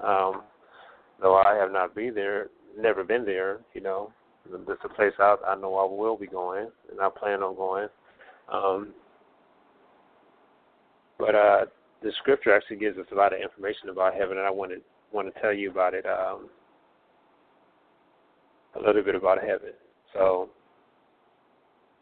Um, 0.00 0.42
though 1.20 1.36
I 1.36 1.56
have 1.56 1.72
not 1.72 1.94
been 1.94 2.14
there, 2.14 2.48
never 2.78 3.04
been 3.04 3.24
there. 3.24 3.58
You 3.74 3.80
know, 3.80 4.12
it's 4.50 4.84
a 4.84 4.88
place 4.88 5.12
I 5.18 5.36
I 5.46 5.56
know 5.56 5.74
I 5.74 5.84
will 5.84 6.16
be 6.16 6.26
going, 6.26 6.68
and 6.90 7.00
I 7.00 7.08
plan 7.08 7.42
on 7.42 7.56
going. 7.56 7.88
Um, 8.52 8.94
but 11.18 11.34
uh, 11.34 11.64
the 12.02 12.12
scripture 12.18 12.54
actually 12.54 12.76
gives 12.76 12.98
us 12.98 13.06
a 13.12 13.14
lot 13.14 13.32
of 13.32 13.40
information 13.40 13.88
about 13.88 14.14
heaven, 14.14 14.38
and 14.38 14.46
I 14.46 14.50
want 14.50 14.72
to 14.72 14.78
want 15.12 15.32
to 15.32 15.40
tell 15.40 15.52
you 15.52 15.70
about 15.70 15.94
it. 15.94 16.04
Um, 16.06 16.48
a 18.76 18.86
little 18.86 19.02
bit 19.02 19.14
about 19.14 19.40
heaven. 19.40 19.72
So, 20.12 20.50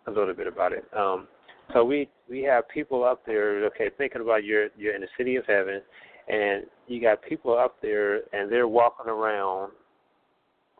a 0.07 0.11
little 0.11 0.35
bit 0.35 0.47
about 0.47 0.73
it. 0.73 0.85
Um, 0.97 1.29
so 1.73 1.85
we 1.85 2.09
we 2.29 2.43
have 2.43 2.69
people 2.69 3.05
up 3.05 3.25
there. 3.26 3.65
Okay, 3.67 3.91
thinking 3.97 4.23
about 4.23 4.45
you're 4.45 4.69
you're 4.76 4.95
in 4.95 5.00
the 5.00 5.09
city 5.17 5.37
of 5.37 5.45
heaven, 5.47 5.81
and 6.29 6.65
you 6.87 7.00
got 7.00 7.23
people 7.23 7.57
up 7.57 7.76
there, 7.83 8.23
and 8.33 8.50
they're 8.50 8.69
walking 8.69 9.11
around 9.11 9.73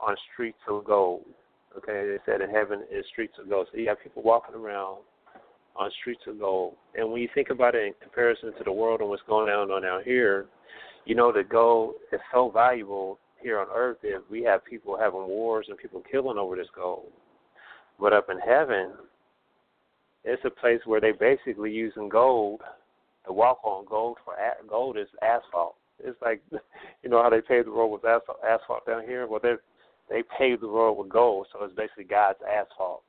on 0.01 0.17
streets 0.33 0.59
of 0.69 0.85
gold. 0.85 1.25
Okay, 1.77 2.07
they 2.07 2.19
said 2.25 2.41
in 2.41 2.51
heaven 2.51 2.83
is 2.91 3.05
streets 3.11 3.35
of 3.41 3.49
gold. 3.49 3.67
So 3.73 3.79
you 3.79 3.89
have 3.89 4.03
people 4.03 4.23
walking 4.23 4.55
around 4.55 4.99
on 5.79 5.91
streets 6.01 6.23
of 6.27 6.39
gold. 6.39 6.75
And 6.95 7.11
when 7.11 7.21
you 7.21 7.29
think 7.35 7.51
about 7.51 7.75
it 7.75 7.85
in 7.85 7.93
comparison 8.03 8.53
to 8.59 8.65
the 8.65 8.73
world 8.73 9.01
and 9.01 9.09
what's 9.09 9.23
going 9.29 9.49
on 9.51 9.83
down 9.83 10.03
here, 10.05 10.47
you 11.05 11.15
know 11.15 11.33
that 11.33 11.49
gold 11.49 11.95
is 12.13 12.21
so 12.33 12.51
valuable 12.51 13.19
here 13.41 13.59
on 13.61 13.67
earth 13.75 13.99
that 14.03 14.23
we 14.31 14.43
have 14.43 14.65
people 14.65 14.99
having 14.99 15.27
wars 15.27 15.67
and 15.69 15.79
people 15.79 16.03
killing 16.11 16.39
over 16.39 16.57
this 16.57 16.67
gold. 16.75 17.13
But 18.01 18.13
up 18.13 18.29
in 18.31 18.39
heaven, 18.39 18.93
it's 20.25 20.45
a 20.45 20.51
place 20.51 20.81
where 20.85 21.01
they 21.01 21.13
basically 21.13 21.71
using 21.71 22.09
gold 22.09 22.61
to 23.27 23.33
walk 23.33 23.61
on. 23.65 23.85
Gold 23.89 24.19
for 24.25 24.35
gold 24.69 24.99
is 24.99 25.09
asphalt. 25.23 25.77
It's 26.03 26.21
like 26.21 26.43
you 27.03 27.11
know 27.11 27.23
how 27.23 27.31
they 27.31 27.41
pave 27.41 27.67
the 27.67 27.71
road 27.71 27.89
with 27.89 28.05
asphalt, 28.05 28.39
asphalt 28.49 28.87
down 28.87 29.03
here. 29.03 29.27
Well, 29.27 29.41
they 29.43 29.55
they 30.11 30.23
pave 30.39 30.61
the 30.61 30.69
road 30.69 30.95
with 30.95 31.09
gold, 31.09 31.47
so 31.53 31.65
it's 31.65 31.75
basically 31.75 32.05
God's 32.05 32.39
asphalt. 32.43 33.03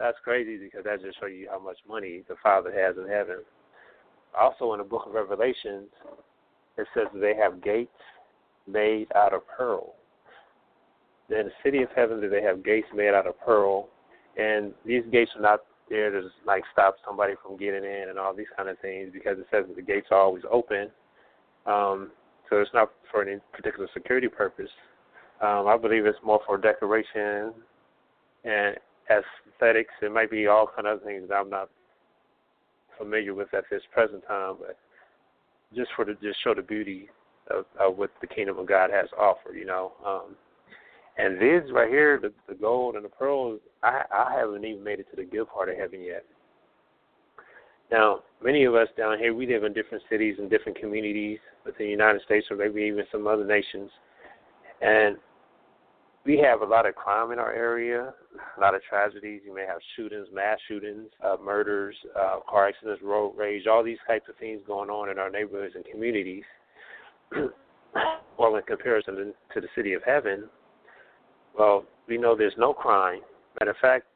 That's 0.00 0.16
crazy 0.24 0.56
because 0.56 0.84
that 0.84 1.02
just 1.02 1.20
shows 1.20 1.30
you 1.30 1.48
how 1.50 1.60
much 1.60 1.76
money 1.86 2.22
the 2.26 2.34
Father 2.42 2.72
has 2.72 2.96
in 2.96 3.06
heaven. 3.06 3.44
Also, 4.38 4.72
in 4.72 4.78
the 4.78 4.84
Book 4.84 5.04
of 5.06 5.12
Revelations, 5.12 5.88
it 6.78 6.86
says 6.94 7.06
they 7.14 7.36
have 7.36 7.62
gates 7.62 7.90
made 8.66 9.08
out 9.14 9.34
of 9.34 9.42
pearl. 9.46 9.94
In 11.28 11.44
the 11.44 11.52
city 11.62 11.82
of 11.82 11.90
heaven, 11.94 12.28
they 12.30 12.42
have 12.42 12.64
gates 12.64 12.86
made 12.94 13.10
out 13.10 13.26
of 13.26 13.38
pearl, 13.40 13.88
and 14.38 14.72
these 14.86 15.02
gates 15.12 15.30
are 15.36 15.42
not 15.42 15.60
there 15.90 16.10
to 16.10 16.28
like 16.46 16.62
stop 16.72 16.96
somebody 17.06 17.34
from 17.42 17.58
getting 17.58 17.84
in 17.84 18.06
and 18.08 18.18
all 18.18 18.34
these 18.34 18.46
kind 18.56 18.68
of 18.68 18.78
things 18.78 19.10
because 19.12 19.38
it 19.38 19.46
says 19.50 19.64
that 19.68 19.76
the 19.76 19.82
gates 19.82 20.06
are 20.10 20.20
always 20.20 20.44
open. 20.50 20.88
Um, 21.66 22.10
so 22.48 22.60
it's 22.60 22.70
not 22.72 22.90
for 23.10 23.22
any 23.22 23.38
particular 23.52 23.88
security 23.92 24.28
purpose. 24.28 24.70
Um, 25.42 25.66
I 25.66 25.76
believe 25.76 26.06
it's 26.06 26.18
more 26.24 26.40
for 26.46 26.56
decoration 26.56 27.52
and 28.44 28.76
aesthetics. 29.10 29.92
It 30.02 30.12
might 30.12 30.30
be 30.30 30.46
all 30.46 30.70
kind 30.74 30.86
of 30.86 31.02
things 31.02 31.28
that 31.28 31.34
I'm 31.34 31.50
not 31.50 31.68
familiar 32.98 33.34
with 33.34 33.52
at 33.54 33.64
this 33.70 33.82
present 33.92 34.22
time, 34.26 34.56
but 34.60 34.76
just 35.74 35.90
for 35.96 36.04
to 36.04 36.14
just 36.16 36.42
show 36.42 36.54
the 36.54 36.62
beauty 36.62 37.08
of, 37.50 37.64
of 37.78 37.96
what 37.96 38.10
the 38.20 38.26
kingdom 38.26 38.58
of 38.58 38.66
God 38.66 38.90
has 38.90 39.08
offered, 39.18 39.56
you 39.56 39.64
know. 39.64 39.92
Um, 40.06 40.36
and 41.18 41.40
these 41.40 41.70
right 41.72 41.88
here, 41.88 42.18
the, 42.20 42.32
the 42.48 42.54
gold 42.54 42.94
and 42.94 43.04
the 43.04 43.08
pearls, 43.08 43.60
I, 43.82 44.02
I 44.12 44.36
haven't 44.38 44.64
even 44.64 44.82
made 44.82 45.00
it 45.00 45.06
to 45.10 45.16
the 45.16 45.24
good 45.24 45.48
part 45.48 45.68
of 45.68 45.76
heaven 45.76 46.00
yet. 46.00 46.24
Now, 47.90 48.20
many 48.42 48.64
of 48.64 48.74
us 48.74 48.88
down 48.96 49.18
here, 49.18 49.34
we 49.34 49.46
live 49.46 49.64
in 49.64 49.72
different 49.72 50.04
cities 50.08 50.36
and 50.38 50.48
different 50.48 50.78
communities 50.78 51.38
within 51.66 51.86
the 51.86 51.90
United 51.90 52.22
States 52.22 52.46
or 52.50 52.56
maybe 52.56 52.82
even 52.82 53.04
some 53.10 53.26
other 53.26 53.44
nations. 53.44 53.90
And 54.80 55.16
we 56.24 56.38
have 56.38 56.60
a 56.60 56.64
lot 56.64 56.86
of 56.86 56.94
crime 56.94 57.32
in 57.32 57.38
our 57.38 57.52
area, 57.52 58.12
a 58.56 58.60
lot 58.60 58.74
of 58.74 58.82
tragedies. 58.82 59.40
You 59.44 59.54
may 59.54 59.64
have 59.66 59.78
shootings, 59.96 60.28
mass 60.32 60.58
shootings, 60.68 61.08
uh, 61.24 61.36
murders, 61.42 61.96
uh, 62.18 62.40
car 62.48 62.68
accidents, 62.68 63.02
road 63.02 63.34
rage, 63.36 63.66
all 63.66 63.82
these 63.82 63.98
types 64.06 64.28
of 64.28 64.36
things 64.36 64.60
going 64.66 64.90
on 64.90 65.08
in 65.08 65.18
our 65.18 65.30
neighborhoods 65.30 65.74
and 65.74 65.84
communities. 65.90 66.44
well, 68.38 68.56
in 68.56 68.62
comparison 68.64 69.32
to 69.54 69.60
the 69.60 69.68
city 69.74 69.94
of 69.94 70.02
heaven, 70.04 70.44
well, 71.58 71.84
we 72.06 72.18
know 72.18 72.36
there's 72.36 72.52
no 72.58 72.74
crime. 72.74 73.20
Matter 73.58 73.72
of 73.72 73.76
fact, 73.78 74.06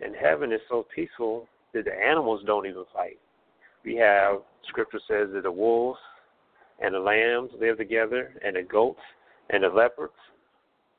in 0.00 0.14
heaven 0.14 0.52
it's 0.52 0.62
so 0.68 0.86
peaceful 0.94 1.46
that 1.72 1.84
the 1.84 1.92
animals 1.92 2.42
don't 2.46 2.66
even 2.66 2.84
fight. 2.92 3.18
We 3.84 3.96
have 3.96 4.36
scripture 4.68 5.00
says 5.08 5.28
that 5.34 5.42
the 5.42 5.52
wolves 5.52 5.98
and 6.80 6.94
the 6.94 6.98
lambs 6.98 7.50
live 7.60 7.78
together, 7.78 8.34
and 8.44 8.56
the 8.56 8.62
goats 8.62 9.00
and 9.50 9.62
the 9.62 9.68
leopards. 9.68 10.12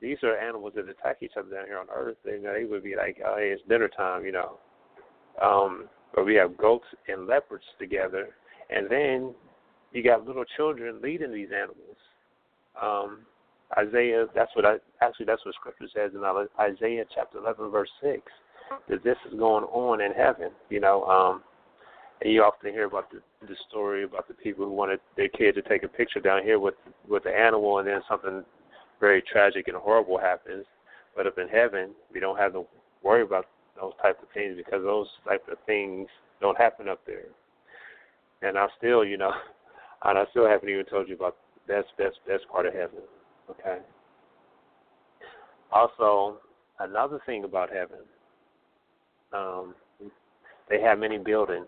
These 0.06 0.18
are 0.22 0.38
animals 0.38 0.74
that 0.76 0.88
attack 0.88 1.18
each 1.22 1.32
other 1.36 1.50
down 1.50 1.66
here 1.66 1.80
on 1.80 1.88
earth. 1.92 2.18
You 2.26 2.40
know, 2.40 2.54
they 2.54 2.66
would 2.66 2.84
be 2.84 2.96
like, 2.96 3.18
oh, 3.26 3.38
hey, 3.38 3.50
it's 3.50 3.64
dinner 3.68 3.88
time, 3.88 4.24
you 4.24 4.32
know. 4.32 4.60
Um, 5.42 5.90
but 6.14 6.28
we 6.28 6.36
have 6.36 6.56
goats 6.58 6.86
and 7.08 7.26
leopards 7.26 7.64
together, 7.80 8.30
and 8.70 8.88
then 8.88 9.34
you 9.94 10.04
got 10.04 10.24
little 10.28 10.46
children 10.58 11.02
leading 11.02 11.34
these 11.34 11.48
animals. 11.52 11.98
Um, 12.80 13.26
Isaiah, 13.80 14.28
that's 14.36 14.56
what 14.56 14.64
I 14.64 14.76
actually 15.02 15.26
that's 15.26 15.44
what 15.44 15.56
Scripture 15.56 15.88
says 15.96 16.12
in 16.14 16.24
Isaiah 16.60 17.06
chapter 17.14 17.40
11 17.40 17.72
verse 17.72 17.90
6 18.04 18.22
that 18.88 19.04
this 19.04 19.18
is 19.28 19.40
going 19.40 19.64
on 19.64 20.02
in 20.02 20.12
heaven. 20.12 20.52
You 20.70 20.82
know, 20.82 21.04
um, 21.06 21.42
and 22.22 22.32
you 22.32 22.44
often 22.44 22.72
hear 22.72 22.86
about 22.86 23.10
the 23.10 23.22
the 23.48 23.56
story 23.68 24.04
about 24.04 24.28
the 24.28 24.36
people 24.36 24.66
who 24.66 24.72
wanted 24.72 25.00
their 25.18 25.30
kid 25.30 25.56
to 25.56 25.64
take 25.64 25.82
a 25.82 25.88
picture 25.88 26.20
down 26.20 26.44
here 26.44 26.60
with 26.60 26.76
with 27.10 27.24
the 27.24 27.32
animal, 27.32 27.80
and 27.80 27.88
then 27.88 28.02
something 28.08 28.44
very 29.00 29.22
tragic 29.22 29.68
and 29.68 29.78
horrible 29.78 30.18
happens. 30.18 30.66
But 31.16 31.28
up 31.28 31.38
in 31.38 31.48
heaven, 31.48 31.92
we 32.14 32.20
don't 32.20 32.38
have 32.38 32.54
to 32.54 32.66
worry 33.04 33.22
about 33.22 33.46
those 33.80 33.94
type 34.02 34.22
of 34.22 34.30
things 34.34 34.56
because 34.58 34.84
those 34.84 35.08
type 35.28 35.46
of 35.50 35.58
things 35.66 36.08
don't 36.42 36.58
happen 36.58 36.90
up 36.90 37.00
there. 37.06 37.26
And 38.42 38.58
I 38.58 38.68
still, 38.78 39.06
you 39.06 39.18
know, 39.18 39.32
and 40.04 40.18
I 40.18 40.26
still 40.32 40.48
haven't 40.48 40.70
even 40.70 40.86
told 40.86 41.08
you 41.08 41.16
about 41.16 41.38
that's 41.68 41.88
best 41.98 42.18
best 42.28 42.44
part 42.52 42.66
of 42.66 42.74
heaven. 42.74 43.00
Okay. 43.50 43.80
Also, 45.72 46.38
another 46.80 47.20
thing 47.26 47.44
about 47.44 47.70
heaven, 47.70 48.00
um, 49.34 49.76
they 50.70 50.82
have 50.82 51.00
many 51.00 51.18
buildings. 51.18 51.68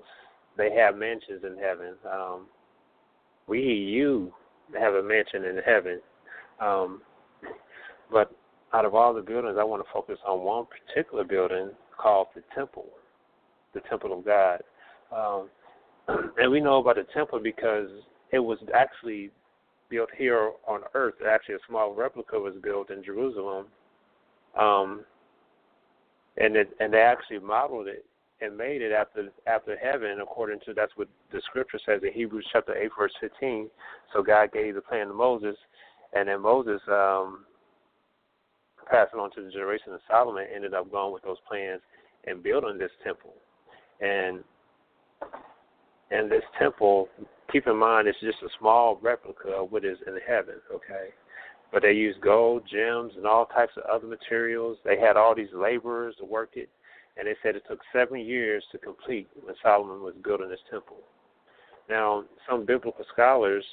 They 0.57 0.72
have 0.74 0.96
mansions 0.96 1.43
in 1.43 1.57
heaven. 1.57 1.96
Um, 2.12 2.48
we, 3.48 3.60
you, 3.62 4.34
have 4.77 4.96
a 4.96 5.03
mansion 5.03 5.46
in 5.46 5.57
heaven. 5.65 6.01
Um, 6.60 7.01
but 8.11 8.31
out 8.73 8.85
of 8.85 8.95
all 8.95 9.13
the 9.13 9.21
buildings, 9.21 9.57
I 9.59 9.63
want 9.63 9.83
to 9.83 9.91
focus 9.93 10.17
on 10.27 10.41
one 10.41 10.65
particular 10.65 11.23
building 11.23 11.71
called 11.97 12.27
the 12.35 12.43
Temple, 12.53 12.85
the 13.73 13.81
Temple 13.89 14.17
of 14.17 14.25
God. 14.25 14.61
Um, 15.15 15.49
and 16.37 16.51
we 16.51 16.59
know 16.59 16.79
about 16.79 16.95
the 16.95 17.05
temple 17.13 17.39
because 17.41 17.89
it 18.31 18.39
was 18.39 18.57
actually 18.73 19.31
built 19.89 20.09
here 20.17 20.51
on 20.67 20.81
Earth. 20.93 21.15
Actually, 21.27 21.55
a 21.55 21.59
small 21.67 21.93
replica 21.93 22.39
was 22.39 22.53
built 22.61 22.89
in 22.89 23.03
Jerusalem, 23.03 23.67
um, 24.59 25.03
and 26.37 26.55
it, 26.55 26.69
and 26.79 26.93
they 26.93 26.99
actually 26.99 27.39
modeled 27.39 27.87
it 27.87 28.05
and 28.41 28.55
made 28.55 28.81
it 28.81 28.91
after 28.91 29.29
after 29.47 29.77
heaven, 29.77 30.19
according 30.21 30.59
to 30.65 30.73
that's 30.73 30.91
what 30.95 31.07
the 31.31 31.41
scripture 31.45 31.79
says 31.85 32.01
in 32.03 32.13
Hebrews 32.13 32.45
chapter 32.51 32.75
eight 32.75 32.91
verse 32.97 33.13
fifteen. 33.19 33.69
So 34.13 34.21
God 34.21 34.51
gave 34.51 34.75
the 34.75 34.81
plan 34.81 35.07
to 35.07 35.13
Moses, 35.13 35.55
and 36.13 36.27
then 36.27 36.41
Moses 36.41 36.81
um, 36.89 37.45
passed 38.89 39.13
it 39.13 39.20
on 39.20 39.32
to 39.32 39.44
the 39.44 39.51
generation 39.51 39.94
of 39.94 40.00
Solomon. 40.10 40.46
Ended 40.53 40.74
up 40.74 40.91
going 40.91 41.13
with 41.13 41.24
those 41.24 41.38
plans 41.48 41.82
and 42.25 42.44
building 42.44 42.77
this 42.77 42.91
temple, 43.03 43.34
and 44.01 44.44
and 46.12 46.32
this 46.32 46.44
temple 46.58 47.10
keep 47.51 47.67
in 47.67 47.77
mind 47.77 48.08
it's 48.08 48.20
just 48.20 48.41
a 48.44 48.50
small 48.60 49.00
replica 49.01 49.50
of 49.50 49.72
what 49.72 49.86
is 49.86 49.98
in 50.06 50.17
heaven, 50.27 50.56
okay? 50.74 51.10
But 51.72 51.82
they 51.82 51.91
used 51.91 52.22
gold, 52.22 52.63
gems, 52.72 53.13
and 53.17 53.25
all 53.25 53.46
types 53.46 53.74
of 53.77 53.84
other 53.84 54.08
materials. 54.08 54.77
They 54.86 55.00
had 55.00 55.17
all 55.17 55.36
these 55.36 55.53
laborers 55.53 56.15
to 56.20 56.25
work 56.25 56.51
it, 56.53 56.70
and 57.17 57.27
they 57.27 57.36
said 57.44 57.56
it 57.56 57.63
took 57.70 57.79
seven 57.94 58.20
years 58.20 58.63
to 58.72 58.77
complete 58.77 59.27
when 59.41 59.56
Solomon 59.62 60.01
was 60.01 60.13
building 60.24 60.50
this 60.50 60.60
temple. 60.72 60.98
Now, 61.89 62.24
some 62.50 62.65
biblical 62.65 63.06
scholars, 63.13 63.63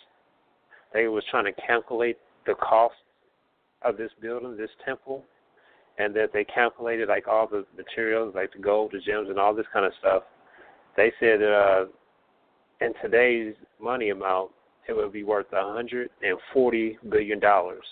they 0.92 1.08
was 1.08 1.24
trying 1.30 1.44
to 1.46 1.60
calculate 1.66 2.18
the 2.46 2.54
cost 2.54 2.94
of 3.84 3.96
this 3.96 4.10
building, 4.20 4.56
this 4.56 4.70
temple, 4.84 5.24
and 5.98 6.14
that 6.14 6.32
they 6.32 6.44
calculated 6.44 7.08
like 7.08 7.28
all 7.28 7.46
the 7.46 7.64
materials, 7.76 8.34
like 8.34 8.52
the 8.52 8.58
gold, 8.58 8.92
the 8.92 9.00
gems, 9.00 9.28
and 9.28 9.38
all 9.38 9.54
this 9.54 9.66
kind 9.72 9.86
of 9.86 9.92
stuff. 9.98 10.22
They 10.96 11.12
said 11.20 11.42
uh, 11.42 11.86
in 12.80 12.92
today's 13.02 13.54
money 13.80 14.10
amount, 14.10 14.50
it 14.88 14.92
would 14.92 15.12
be 15.12 15.24
worth 15.24 15.46
hundred 15.52 16.10
and 16.22 16.38
forty 16.52 16.98
billion 17.08 17.40
dollars. 17.40 17.84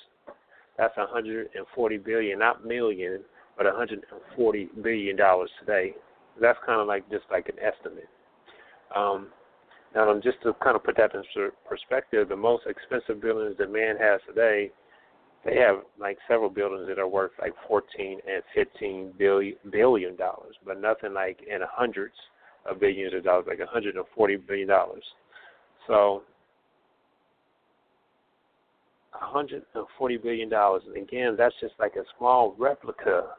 That's 0.79 0.97
a 0.97 1.07
hundred 1.07 1.49
and 1.55 1.65
forty 1.75 1.99
billion, 1.99 2.39
not 2.39 2.65
million, 2.65 3.21
but 3.57 3.67
hundred 3.67 4.05
and 4.11 4.21
forty 4.37 4.69
billion 4.83 5.17
dollars 5.17 5.51
today. 5.61 5.95
That's 6.41 6.59
kind 6.67 6.81
of 6.81 6.87
like 6.87 7.09
just 7.11 7.25
like 7.31 7.49
an 7.49 7.57
estimate. 7.61 8.09
Um, 8.95 9.29
now, 9.95 10.19
just 10.23 10.41
to 10.43 10.55
kind 10.63 10.75
of 10.75 10.85
put 10.85 10.97
that 10.97 11.15
in 11.15 11.23
perspective, 11.69 12.29
the 12.29 12.37
most 12.37 12.65
expensive 12.67 13.21
buildings 13.21 13.57
that 13.59 13.71
man 13.71 13.97
has 13.99 14.21
today, 14.27 14.71
they 15.45 15.57
have 15.57 15.79
like 15.99 16.19
several 16.29 16.51
buildings 16.51 16.87
that 16.89 16.99
are 16.99 17.09
worth 17.09 17.33
like 17.41 17.53
14 17.67 18.19
and 18.27 18.43
15 18.55 19.13
billion 19.19 19.57
billion 19.71 20.17
dollars, 20.17 20.55
but 20.65 20.81
nothing 20.81 21.15
like 21.15 21.41
in 21.43 21.61
hundreds 21.69 22.15
of 22.65 22.79
billions 22.79 23.13
of 23.15 23.25
dollars, 23.25 23.47
like 23.49 23.59
140 23.59 24.37
billion 24.37 24.69
dollars. 24.69 25.05
So 25.87 26.23
140 29.13 30.17
billion 30.19 30.49
dollars. 30.49 30.83
And 30.87 30.97
again, 30.97 31.35
that's 31.37 31.55
just 31.61 31.75
like 31.79 31.97
a 31.97 32.05
small 32.19 32.55
replica 32.59 33.31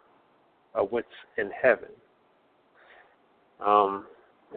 of 0.76 0.92
what's 0.92 1.08
in 1.38 1.50
heaven. 1.62 1.90
Um, 3.66 4.06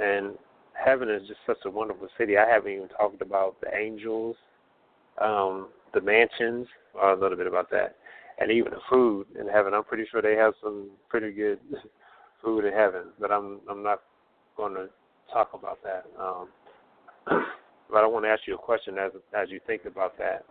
and 0.00 0.32
heaven 0.72 1.08
is 1.10 1.26
just 1.28 1.40
such 1.46 1.58
a 1.64 1.70
wonderful 1.70 2.08
city. 2.18 2.36
I 2.36 2.48
haven't 2.48 2.72
even 2.72 2.88
talked 2.88 3.22
about 3.22 3.56
the 3.60 3.74
angels, 3.76 4.36
um, 5.22 5.68
the 5.94 6.00
mansions, 6.00 6.66
or 6.94 7.12
a 7.12 7.20
little 7.20 7.36
bit 7.36 7.46
about 7.46 7.70
that, 7.70 7.96
and 8.38 8.50
even 8.50 8.72
the 8.72 8.80
food 8.90 9.26
in 9.38 9.48
heaven. 9.48 9.74
I'm 9.74 9.84
pretty 9.84 10.06
sure 10.10 10.22
they 10.22 10.36
have 10.36 10.54
some 10.62 10.90
pretty 11.08 11.32
good 11.32 11.58
food 12.42 12.64
in 12.64 12.72
heaven, 12.72 13.04
but 13.20 13.30
I'm 13.30 13.60
I'm 13.68 13.82
not 13.82 14.00
going 14.56 14.74
to 14.74 14.88
talk 15.32 15.50
about 15.54 15.78
that. 15.82 16.04
Um, 16.20 16.48
but 17.90 17.98
I 17.98 18.06
want 18.06 18.24
to 18.24 18.28
ask 18.28 18.42
you 18.46 18.54
a 18.54 18.58
question 18.58 18.98
as 18.98 19.12
as 19.36 19.50
you 19.50 19.60
think 19.66 19.84
about 19.84 20.16
that. 20.18 20.44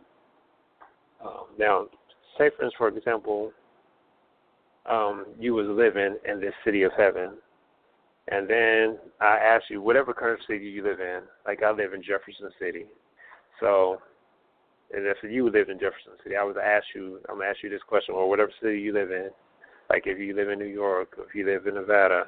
Um, 1.23 1.45
now, 1.57 1.85
say 2.37 2.49
for 2.55 2.65
instance, 2.65 2.73
for 2.77 2.87
example, 2.87 3.51
um, 4.89 5.25
you 5.39 5.53
was 5.53 5.67
living 5.67 6.17
in 6.29 6.39
this 6.39 6.53
city 6.63 6.83
of 6.83 6.91
heaven, 6.97 7.31
and 8.29 8.49
then 8.49 8.97
I 9.21 9.37
ask 9.37 9.65
you 9.69 9.81
whatever 9.81 10.13
current 10.13 10.41
city 10.47 10.65
you 10.65 10.83
live 10.83 10.99
in. 10.99 11.21
Like 11.45 11.63
I 11.63 11.71
live 11.71 11.93
in 11.93 12.01
Jefferson 12.01 12.49
City, 12.59 12.85
so 13.59 13.99
and 14.93 15.05
if 15.05 15.17
you 15.23 15.49
live 15.49 15.69
in 15.69 15.79
Jefferson 15.79 16.13
City, 16.23 16.35
I 16.35 16.43
would 16.43 16.57
ask 16.57 16.85
you. 16.93 17.19
I'm 17.29 17.37
gonna 17.37 17.49
ask 17.49 17.63
you 17.63 17.69
this 17.69 17.81
question, 17.87 18.15
or 18.15 18.29
whatever 18.29 18.51
city 18.61 18.79
you 18.79 18.93
live 18.93 19.11
in. 19.11 19.29
Like 19.89 20.03
if 20.05 20.19
you 20.19 20.35
live 20.35 20.49
in 20.49 20.59
New 20.59 20.65
York, 20.65 21.17
if 21.17 21.33
you 21.35 21.45
live 21.45 21.67
in 21.67 21.75
Nevada, 21.75 22.25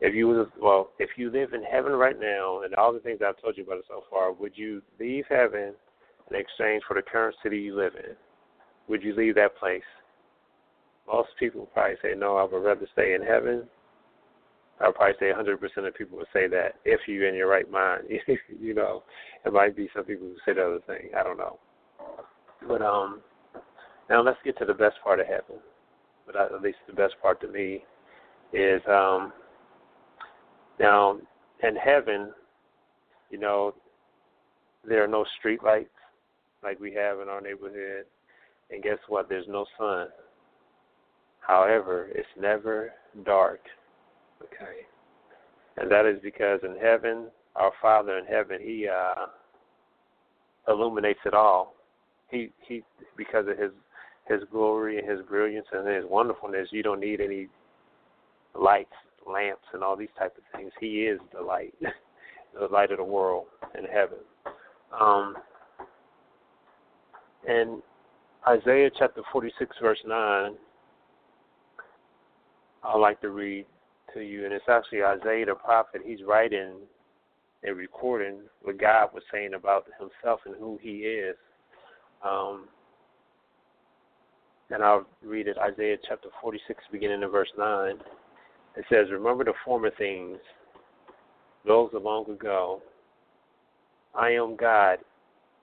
if 0.00 0.14
you 0.14 0.28
was 0.28 0.48
well, 0.60 0.90
if 0.98 1.10
you 1.16 1.30
live 1.30 1.52
in 1.52 1.62
heaven 1.62 1.92
right 1.92 2.18
now, 2.18 2.62
and 2.62 2.74
all 2.74 2.92
the 2.92 3.00
things 3.00 3.20
I've 3.24 3.40
told 3.40 3.56
you 3.56 3.64
about 3.64 3.78
it 3.78 3.84
so 3.88 4.04
far, 4.10 4.32
would 4.32 4.52
you 4.56 4.82
leave 4.98 5.24
heaven 5.28 5.74
in 6.30 6.36
exchange 6.36 6.82
for 6.86 6.94
the 6.94 7.02
current 7.02 7.36
city 7.42 7.58
you 7.58 7.76
live 7.76 7.92
in? 7.96 8.14
Would 8.88 9.02
you 9.02 9.14
leave 9.14 9.34
that 9.36 9.56
place? 9.56 9.82
Most 11.06 11.30
people 11.38 11.68
probably 11.72 11.96
say 12.02 12.14
no. 12.16 12.36
I 12.36 12.44
would 12.44 12.64
rather 12.64 12.86
stay 12.92 13.14
in 13.14 13.22
heaven. 13.22 13.64
I 14.80 14.88
would 14.88 14.96
probably 14.96 15.14
say 15.20 15.26
100% 15.26 15.86
of 15.86 15.94
people 15.94 16.18
would 16.18 16.26
say 16.32 16.48
that 16.48 16.74
if 16.84 17.00
you're 17.06 17.28
in 17.28 17.34
your 17.34 17.48
right 17.48 17.70
mind. 17.70 18.04
you 18.60 18.74
know, 18.74 19.04
it 19.44 19.52
might 19.52 19.76
be 19.76 19.88
some 19.94 20.04
people 20.04 20.26
who 20.26 20.36
say 20.44 20.54
the 20.54 20.66
other 20.66 20.80
thing. 20.86 21.10
I 21.16 21.22
don't 21.22 21.38
know. 21.38 21.58
But 22.66 22.82
um, 22.82 23.20
now 24.08 24.22
let's 24.22 24.38
get 24.44 24.58
to 24.58 24.64
the 24.64 24.74
best 24.74 24.96
part 25.02 25.20
of 25.20 25.26
heaven. 25.26 25.62
But 26.26 26.36
at 26.36 26.62
least 26.62 26.78
the 26.86 26.94
best 26.94 27.14
part 27.20 27.40
to 27.42 27.48
me 27.48 27.84
is 28.52 28.80
um, 28.88 29.32
now 30.80 31.18
in 31.62 31.76
heaven, 31.76 32.32
you 33.30 33.38
know, 33.38 33.74
there 34.86 35.02
are 35.04 35.08
no 35.08 35.24
street 35.38 35.62
lights 35.62 35.88
like 36.62 36.80
we 36.80 36.92
have 36.94 37.20
in 37.20 37.28
our 37.28 37.40
neighborhood. 37.40 38.06
And 38.70 38.82
guess 38.82 38.98
what? 39.08 39.28
There's 39.28 39.46
no 39.48 39.66
sun. 39.78 40.08
However, 41.40 42.08
it's 42.14 42.26
never 42.40 42.92
dark. 43.24 43.60
Okay. 44.42 44.86
And 45.76 45.90
that 45.90 46.06
is 46.06 46.18
because 46.22 46.60
in 46.62 46.76
heaven, 46.80 47.26
our 47.56 47.72
Father 47.82 48.18
in 48.18 48.24
heaven, 48.24 48.58
He 48.62 48.88
uh, 48.88 49.26
illuminates 50.68 51.20
it 51.26 51.34
all. 51.34 51.73
He 52.34 52.50
He 52.66 52.82
because 53.16 53.46
of 53.48 53.58
His 53.58 53.70
His 54.28 54.40
glory 54.50 54.98
and 54.98 55.08
His 55.08 55.20
brilliance 55.26 55.66
and 55.72 55.86
His 55.88 56.04
wonderfulness, 56.08 56.68
you 56.70 56.82
don't 56.82 57.00
need 57.00 57.20
any 57.20 57.48
lights, 58.58 58.92
lamps, 59.30 59.64
and 59.72 59.82
all 59.82 59.96
these 59.96 60.08
type 60.18 60.36
of 60.36 60.58
things. 60.58 60.72
He 60.80 61.02
is 61.02 61.20
the 61.32 61.42
light, 61.42 61.74
the 62.60 62.66
light 62.66 62.90
of 62.90 62.98
the 62.98 63.04
world 63.04 63.46
in 63.78 63.84
heaven. 63.84 64.18
Um, 64.98 65.34
and 67.46 67.82
Isaiah 68.48 68.90
chapter 68.98 69.22
46, 69.32 69.76
verse 69.80 69.98
9, 70.06 70.52
I 72.82 72.96
like 72.96 73.20
to 73.22 73.30
read 73.30 73.66
to 74.14 74.20
you, 74.20 74.44
and 74.44 74.52
it's 74.52 74.64
actually 74.68 75.02
Isaiah 75.02 75.46
the 75.46 75.54
prophet. 75.54 76.02
He's 76.04 76.22
writing 76.26 76.74
and 77.62 77.76
recording 77.76 78.40
what 78.62 78.78
God 78.78 79.08
was 79.14 79.22
saying 79.32 79.54
about 79.54 79.86
himself 79.98 80.40
and 80.44 80.54
who 80.56 80.78
he 80.82 80.98
is. 80.98 81.36
Um, 82.24 82.68
and 84.70 84.82
I'll 84.82 85.06
read 85.22 85.46
it 85.46 85.58
Isaiah 85.58 85.96
chapter 86.08 86.28
46, 86.40 86.82
beginning 86.90 87.22
in 87.22 87.28
verse 87.28 87.50
9. 87.56 87.96
It 88.76 88.84
says, 88.88 89.06
Remember 89.10 89.44
the 89.44 89.52
former 89.64 89.90
things, 89.90 90.38
those 91.66 91.90
of 91.94 92.02
long 92.02 92.28
ago. 92.30 92.82
I 94.14 94.30
am 94.30 94.56
God, 94.56 94.98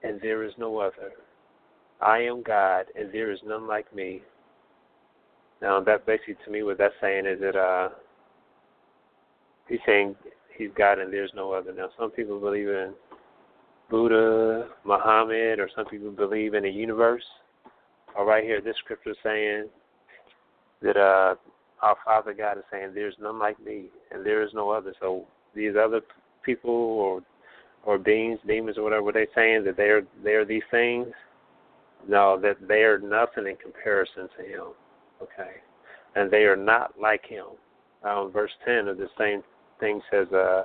and 0.04 0.19
there 0.21 0.43
is 0.43 0.54
no 0.58 0.78
other. 0.78 1.12
I 2.02 2.19
am 2.19 2.41
God, 2.43 2.86
and 2.97 3.12
there 3.12 3.32
is 3.32 3.39
none 3.45 3.67
like 3.67 3.93
me. 3.93 4.21
Now, 5.62 5.80
that 5.82 6.06
basically 6.06 6.38
to 6.45 6.52
me, 6.52 6.63
what 6.63 6.78
that's 6.78 6.93
saying 7.02 7.26
is 7.26 7.39
that 7.41 7.56
uh, 7.56 7.89
he's 9.67 9.80
saying 9.86 10.15
he's 10.58 10.69
God 10.76 11.00
and 11.00 11.13
there's 11.13 11.32
no 11.36 11.52
other. 11.52 11.74
Now, 11.74 11.89
some 12.00 12.12
people 12.12 12.39
believe 12.39 12.67
in 12.67 12.93
Buddha, 13.92 14.70
Muhammad, 14.86 15.60
or 15.60 15.70
some 15.76 15.86
people 15.86 16.10
believe 16.12 16.56
in 16.56 16.66
a 16.66 16.70
universe. 16.70 17.24
Or 18.18 18.26
right 18.26 18.44
here, 18.44 18.62
this 18.62 18.76
scripture 18.84 19.12
is 19.12 19.18
saying 19.22 19.68
that 20.82 20.98
uh, 20.98 21.36
our 21.82 21.96
Father 22.04 22.34
God 22.34 22.58
is 22.58 22.64
saying, 22.72 22.94
"There's 22.96 23.16
none 23.22 23.38
like 23.38 23.64
me, 23.64 23.86
and 24.10 24.26
there 24.26 24.42
is 24.42 24.54
no 24.54 24.72
other." 24.72 24.94
So 25.00 25.28
these 25.54 25.74
other 25.76 26.02
people 26.44 26.72
or 26.74 27.22
or 27.84 27.98
beings, 27.98 28.40
demons, 28.48 28.78
or 28.78 28.84
whatever, 28.84 29.12
they're 29.12 29.28
saying 29.36 29.66
that 29.66 29.78
they're 29.78 30.04
they're 30.24 30.46
these 30.46 30.64
things 30.72 31.08
no, 32.08 32.40
that 32.42 32.58
they 32.68 32.84
are 32.84 32.98
nothing 32.98 33.48
in 33.48 33.56
comparison 33.58 34.28
to 34.38 34.44
him. 34.44 34.68
Okay. 35.22 35.58
And 36.16 36.32
they 36.32 36.44
are 36.44 36.56
not 36.56 37.00
like 37.00 37.26
him. 37.26 37.46
Um, 38.04 38.32
verse 38.32 38.52
10 38.66 38.88
of 38.88 38.98
the 38.98 39.08
same 39.18 39.44
thing 39.80 40.02
says, 40.12 40.28
uh, 40.34 40.64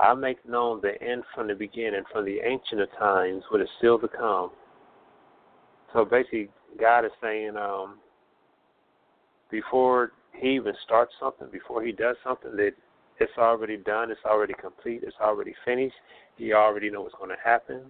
I 0.00 0.14
make 0.14 0.46
known 0.48 0.80
the 0.80 1.00
end 1.02 1.24
from 1.34 1.48
the 1.48 1.54
beginning, 1.54 2.02
from 2.12 2.24
the 2.24 2.38
ancient 2.44 2.80
of 2.80 2.88
times, 2.98 3.42
what 3.50 3.60
is 3.60 3.68
still 3.78 3.98
to 3.98 4.08
come. 4.08 4.50
So 5.92 6.04
basically, 6.04 6.48
God 6.78 7.04
is 7.04 7.10
saying, 7.20 7.56
um, 7.56 7.98
before 9.50 10.12
he 10.34 10.50
even 10.50 10.74
starts 10.84 11.12
something, 11.18 11.48
before 11.50 11.82
he 11.82 11.92
does 11.92 12.16
something, 12.22 12.54
that 12.56 12.72
it's 13.18 13.32
already 13.38 13.78
done, 13.78 14.10
it's 14.10 14.20
already 14.24 14.54
complete, 14.60 15.00
it's 15.02 15.16
already 15.20 15.54
finished. 15.64 15.96
He 16.36 16.52
already 16.52 16.90
knows 16.90 17.04
what's 17.04 17.16
going 17.16 17.30
to 17.30 17.36
happen 17.42 17.82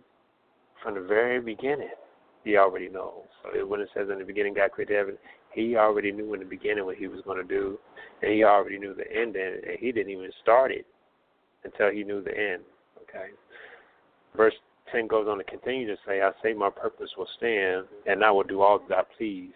from 0.83 0.95
the 0.95 1.03
very 1.03 1.41
beginning 1.41 1.91
he 2.45 2.57
already 2.57 2.89
knows. 2.89 3.25
So 3.43 3.67
when 3.67 3.81
it 3.81 3.89
says 3.95 4.09
in 4.11 4.19
the 4.19 4.25
beginning 4.25 4.55
God 4.55 4.71
created 4.71 4.97
heaven, 4.97 5.19
he 5.53 5.77
already 5.77 6.13
knew 6.13 6.33
in 6.35 6.41
the 6.41 6.47
beginning 6.47 6.85
what 6.85 6.97
he 6.97 7.07
was 7.07 7.21
going 7.23 7.37
to 7.37 7.45
do, 7.47 7.79
and 8.23 8.33
he 8.33 8.45
already 8.45 8.79
knew 8.79 8.95
the 8.95 9.11
end, 9.11 9.37
and 9.37 9.61
he 9.79 9.93
didn't 9.93 10.13
even 10.13 10.31
start 10.43 10.71
it 10.71 10.87
until 11.65 11.91
he 11.91 12.05
knew 12.05 12.23
the 12.23 12.37
end. 12.37 12.63
Okay. 13.03 13.29
Verse 14.37 14.55
10 14.93 15.07
goes 15.07 15.27
on 15.29 15.39
to 15.39 15.45
continue 15.45 15.87
to 15.87 15.97
say, 16.07 16.21
I 16.23 16.31
say 16.43 16.53
my 16.53 16.71
purpose 16.71 17.11
will 17.17 17.29
stand, 17.37 17.87
and 18.07 18.25
I 18.25 18.31
will 18.31 18.45
do 18.45 18.63
all 18.63 18.81
that 18.89 18.99
I 18.99 19.03
please. 19.17 19.53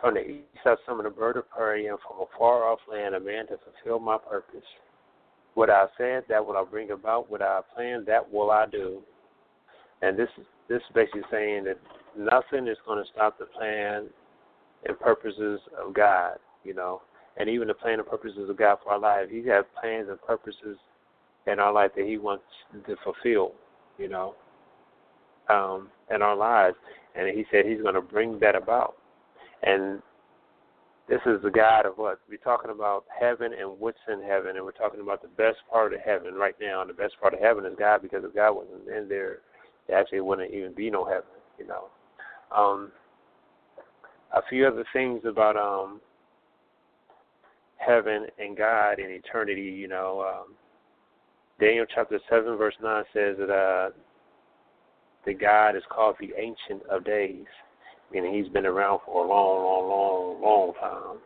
From 0.00 0.14
the 0.14 0.20
east 0.20 0.46
I 0.64 0.76
summon 0.86 1.06
a 1.06 1.10
bird 1.10 1.36
of 1.36 1.48
prey, 1.50 1.86
and 1.86 1.98
from 2.00 2.20
a 2.20 2.38
far 2.38 2.64
off 2.64 2.78
land 2.90 3.14
a 3.14 3.20
man 3.20 3.46
to 3.48 3.58
fulfill 3.58 3.98
my 3.98 4.16
purpose. 4.16 4.64
What 5.54 5.68
I 5.68 5.86
said, 5.98 6.24
that 6.28 6.44
will 6.44 6.56
I 6.56 6.64
bring 6.64 6.92
about. 6.92 7.30
What 7.30 7.42
I 7.42 7.60
planned, 7.74 8.06
that 8.06 8.32
will 8.32 8.50
I 8.50 8.66
do. 8.66 9.02
And 10.00 10.18
this 10.18 10.28
this 10.68 10.78
is 10.78 10.94
basically 10.94 11.22
saying 11.30 11.64
that 11.64 11.78
nothing 12.16 12.66
is 12.66 12.78
going 12.86 13.02
to 13.02 13.10
stop 13.12 13.38
the 13.38 13.46
plan 13.46 14.06
and 14.86 14.98
purposes 14.98 15.60
of 15.78 15.92
God, 15.92 16.38
you 16.64 16.74
know, 16.74 17.02
and 17.36 17.48
even 17.48 17.68
the 17.68 17.74
plan 17.74 17.98
and 17.98 18.08
purposes 18.08 18.48
of 18.48 18.56
God 18.56 18.78
for 18.82 18.92
our 18.92 18.98
life. 18.98 19.28
He 19.30 19.46
has 19.48 19.64
plans 19.80 20.08
and 20.08 20.20
purposes 20.22 20.76
in 21.46 21.58
our 21.58 21.72
life 21.72 21.92
that 21.96 22.06
He 22.06 22.18
wants 22.18 22.44
to 22.86 22.96
fulfill, 23.04 23.52
you 23.98 24.08
know, 24.08 24.34
um, 25.48 25.88
in 26.14 26.22
our 26.22 26.36
lives. 26.36 26.76
And 27.14 27.28
He 27.36 27.44
said 27.50 27.66
He's 27.66 27.82
going 27.82 27.94
to 27.94 28.00
bring 28.00 28.38
that 28.40 28.54
about. 28.54 28.96
And 29.62 30.02
this 31.08 31.20
is 31.26 31.42
the 31.42 31.50
God 31.50 31.86
of 31.86 31.94
what? 31.96 32.20
We're 32.28 32.36
talking 32.36 32.70
about 32.70 33.04
heaven 33.18 33.52
and 33.58 33.68
what's 33.80 33.98
in 34.10 34.22
heaven, 34.22 34.56
and 34.56 34.64
we're 34.64 34.70
talking 34.72 35.00
about 35.00 35.22
the 35.22 35.28
best 35.28 35.58
part 35.70 35.92
of 35.92 36.00
heaven 36.00 36.34
right 36.34 36.54
now. 36.60 36.82
And 36.82 36.90
the 36.90 36.94
best 36.94 37.14
part 37.20 37.34
of 37.34 37.40
heaven 37.40 37.66
is 37.66 37.74
God, 37.78 38.02
because 38.02 38.22
if 38.24 38.34
God 38.34 38.52
wasn't 38.52 38.88
in 38.88 39.08
there, 39.08 39.38
there 39.88 39.98
actually 39.98 40.20
wouldn't 40.20 40.54
even 40.54 40.72
be 40.72 40.88
no 40.88 41.04
heaven, 41.04 41.24
you 41.58 41.66
know. 41.66 41.86
Um, 42.56 42.92
a 44.32 44.40
few 44.48 44.66
other 44.66 44.84
things 44.92 45.22
about 45.24 45.56
um, 45.56 46.00
heaven 47.84 48.26
and 48.38 48.56
God 48.56 48.98
and 48.98 49.10
eternity, 49.10 49.62
you 49.62 49.88
know. 49.88 50.22
Um, 50.22 50.54
Daniel 51.60 51.86
chapter 51.94 52.18
7, 52.30 52.56
verse 52.56 52.74
9 52.82 53.04
says 53.12 53.36
that 53.38 53.50
uh, 53.50 53.90
the 55.26 55.34
God 55.34 55.76
is 55.76 55.82
called 55.90 56.16
the 56.20 56.32
Ancient 56.38 56.82
of 56.88 57.04
Days 57.04 57.46
meaning 58.12 58.34
he's 58.34 58.52
been 58.52 58.66
around 58.66 59.00
for 59.04 59.24
a 59.24 59.28
long, 59.28 59.64
long, 59.64 59.88
long, 59.88 60.42
long 60.42 60.72
time. 60.80 61.18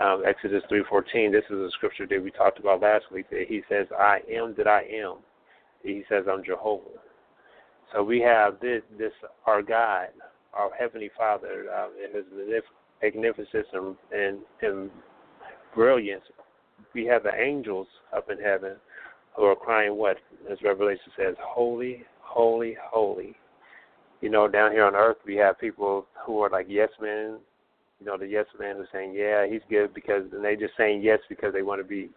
Um, 0.00 0.22
Exodus 0.24 0.62
3:14. 0.70 1.32
This 1.32 1.44
is 1.50 1.58
a 1.58 1.70
scripture 1.72 2.06
that 2.06 2.22
we 2.22 2.30
talked 2.30 2.58
about 2.58 2.80
last 2.80 3.10
week. 3.10 3.28
That 3.30 3.46
he 3.48 3.62
says, 3.68 3.86
"I 3.92 4.22
am 4.30 4.54
that 4.54 4.66
I 4.66 4.82
am." 4.84 5.18
He 5.82 6.04
says, 6.08 6.26
"I'm 6.28 6.42
Jehovah." 6.44 6.98
So 7.92 8.02
we 8.02 8.20
have 8.20 8.60
this, 8.60 8.82
this 8.96 9.12
our 9.46 9.62
God, 9.62 10.10
our 10.54 10.70
heavenly 10.72 11.08
Father, 11.16 11.70
uh, 11.70 11.88
in 12.02 12.14
His 12.14 12.62
magnificence 13.02 13.66
and, 13.72 13.96
and, 14.12 14.38
and 14.62 14.90
brilliance. 15.74 16.24
We 16.94 17.04
have 17.06 17.22
the 17.22 17.34
angels 17.34 17.86
up 18.16 18.30
in 18.30 18.38
heaven 18.38 18.76
who 19.36 19.44
are 19.44 19.56
crying, 19.56 19.96
"What?" 19.96 20.18
As 20.50 20.60
Revelation 20.62 21.12
says, 21.16 21.36
"Holy, 21.40 22.04
holy, 22.20 22.76
holy 22.82 23.36
you 24.20 24.28
know, 24.28 24.48
down 24.48 24.72
here 24.72 24.84
on 24.84 24.94
earth 24.94 25.16
we 25.26 25.36
have 25.36 25.58
people 25.58 26.06
who 26.24 26.40
are 26.40 26.50
like 26.50 26.66
yes 26.68 26.90
men. 27.00 27.38
You 27.98 28.06
know, 28.06 28.16
the 28.16 28.26
yes 28.26 28.46
men 28.58 28.76
are 28.76 28.88
saying, 28.92 29.14
Yeah, 29.14 29.46
he's 29.46 29.62
good 29.68 29.94
because 29.94 30.24
and 30.32 30.44
they 30.44 30.56
just 30.56 30.76
saying 30.76 31.02
yes 31.02 31.18
because 31.28 31.52
they 31.52 31.62
want 31.62 31.80
to 31.80 31.88
be 31.88 32.10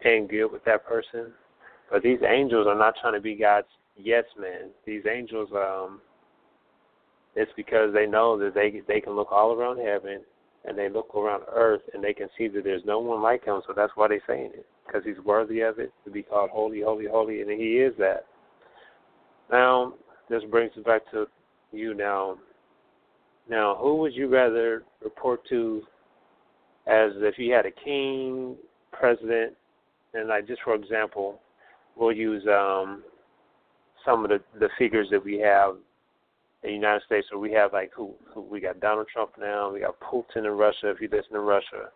paying 0.00 0.26
good 0.26 0.48
with 0.48 0.64
that 0.64 0.86
person. 0.86 1.32
But 1.90 2.02
these 2.02 2.18
angels 2.26 2.66
are 2.66 2.78
not 2.78 2.94
trying 3.00 3.14
to 3.14 3.20
be 3.20 3.34
God's 3.34 3.66
yes 3.96 4.24
men. 4.38 4.70
These 4.86 5.02
angels 5.10 5.50
um 5.54 6.00
it's 7.36 7.52
because 7.56 7.92
they 7.92 8.06
know 8.06 8.38
that 8.38 8.54
they 8.54 8.82
they 8.86 9.00
can 9.00 9.14
look 9.14 9.30
all 9.30 9.52
around 9.52 9.78
heaven 9.78 10.20
and 10.64 10.78
they 10.78 10.88
look 10.88 11.14
around 11.14 11.42
earth 11.52 11.82
and 11.92 12.02
they 12.02 12.14
can 12.14 12.28
see 12.38 12.48
that 12.48 12.64
there's 12.64 12.84
no 12.84 12.98
one 12.98 13.22
like 13.22 13.44
him, 13.44 13.60
so 13.66 13.72
that's 13.74 13.92
why 13.96 14.08
they're 14.08 14.22
saying 14.26 14.50
it 14.54 14.66
because 14.86 15.02
he's 15.04 15.22
worthy 15.24 15.60
of 15.60 15.78
it 15.78 15.92
to 16.04 16.10
be 16.10 16.22
called 16.22 16.50
holy, 16.50 16.82
holy, 16.82 17.06
holy, 17.06 17.40
and 17.40 17.50
he 17.50 17.78
is 17.78 17.94
that. 17.98 18.26
Now, 19.50 19.94
this 20.28 20.42
brings 20.50 20.72
us 20.76 20.84
back 20.84 21.02
to 21.12 21.26
you 21.72 21.94
now. 21.94 22.38
Now, 23.48 23.76
who 23.78 23.96
would 23.96 24.14
you 24.14 24.28
rather 24.28 24.84
report 25.02 25.40
to 25.50 25.82
as 26.86 27.12
if 27.16 27.38
you 27.38 27.52
had 27.52 27.66
a 27.66 27.70
king, 27.70 28.56
president, 28.92 29.54
and 30.14 30.28
like 30.28 30.46
just 30.46 30.62
for 30.62 30.74
example, 30.74 31.40
we'll 31.96 32.12
use 32.12 32.42
um, 32.46 33.02
some 34.04 34.24
of 34.24 34.30
the, 34.30 34.40
the 34.58 34.68
figures 34.78 35.08
that 35.10 35.22
we 35.22 35.38
have 35.38 35.76
the 36.64 36.72
United 36.72 37.02
States. 37.04 37.26
So 37.30 37.38
we 37.38 37.52
have 37.52 37.72
like 37.72 37.92
who, 37.94 38.14
who 38.32 38.40
we 38.40 38.60
got 38.60 38.80
Donald 38.80 39.06
Trump 39.12 39.32
now, 39.38 39.72
we 39.72 39.80
got 39.80 40.00
Putin 40.00 40.44
in 40.44 40.52
Russia 40.52 40.90
if 40.90 41.00
you 41.00 41.08
listen 41.12 41.32
to 41.32 41.40
Russia. 41.40 41.90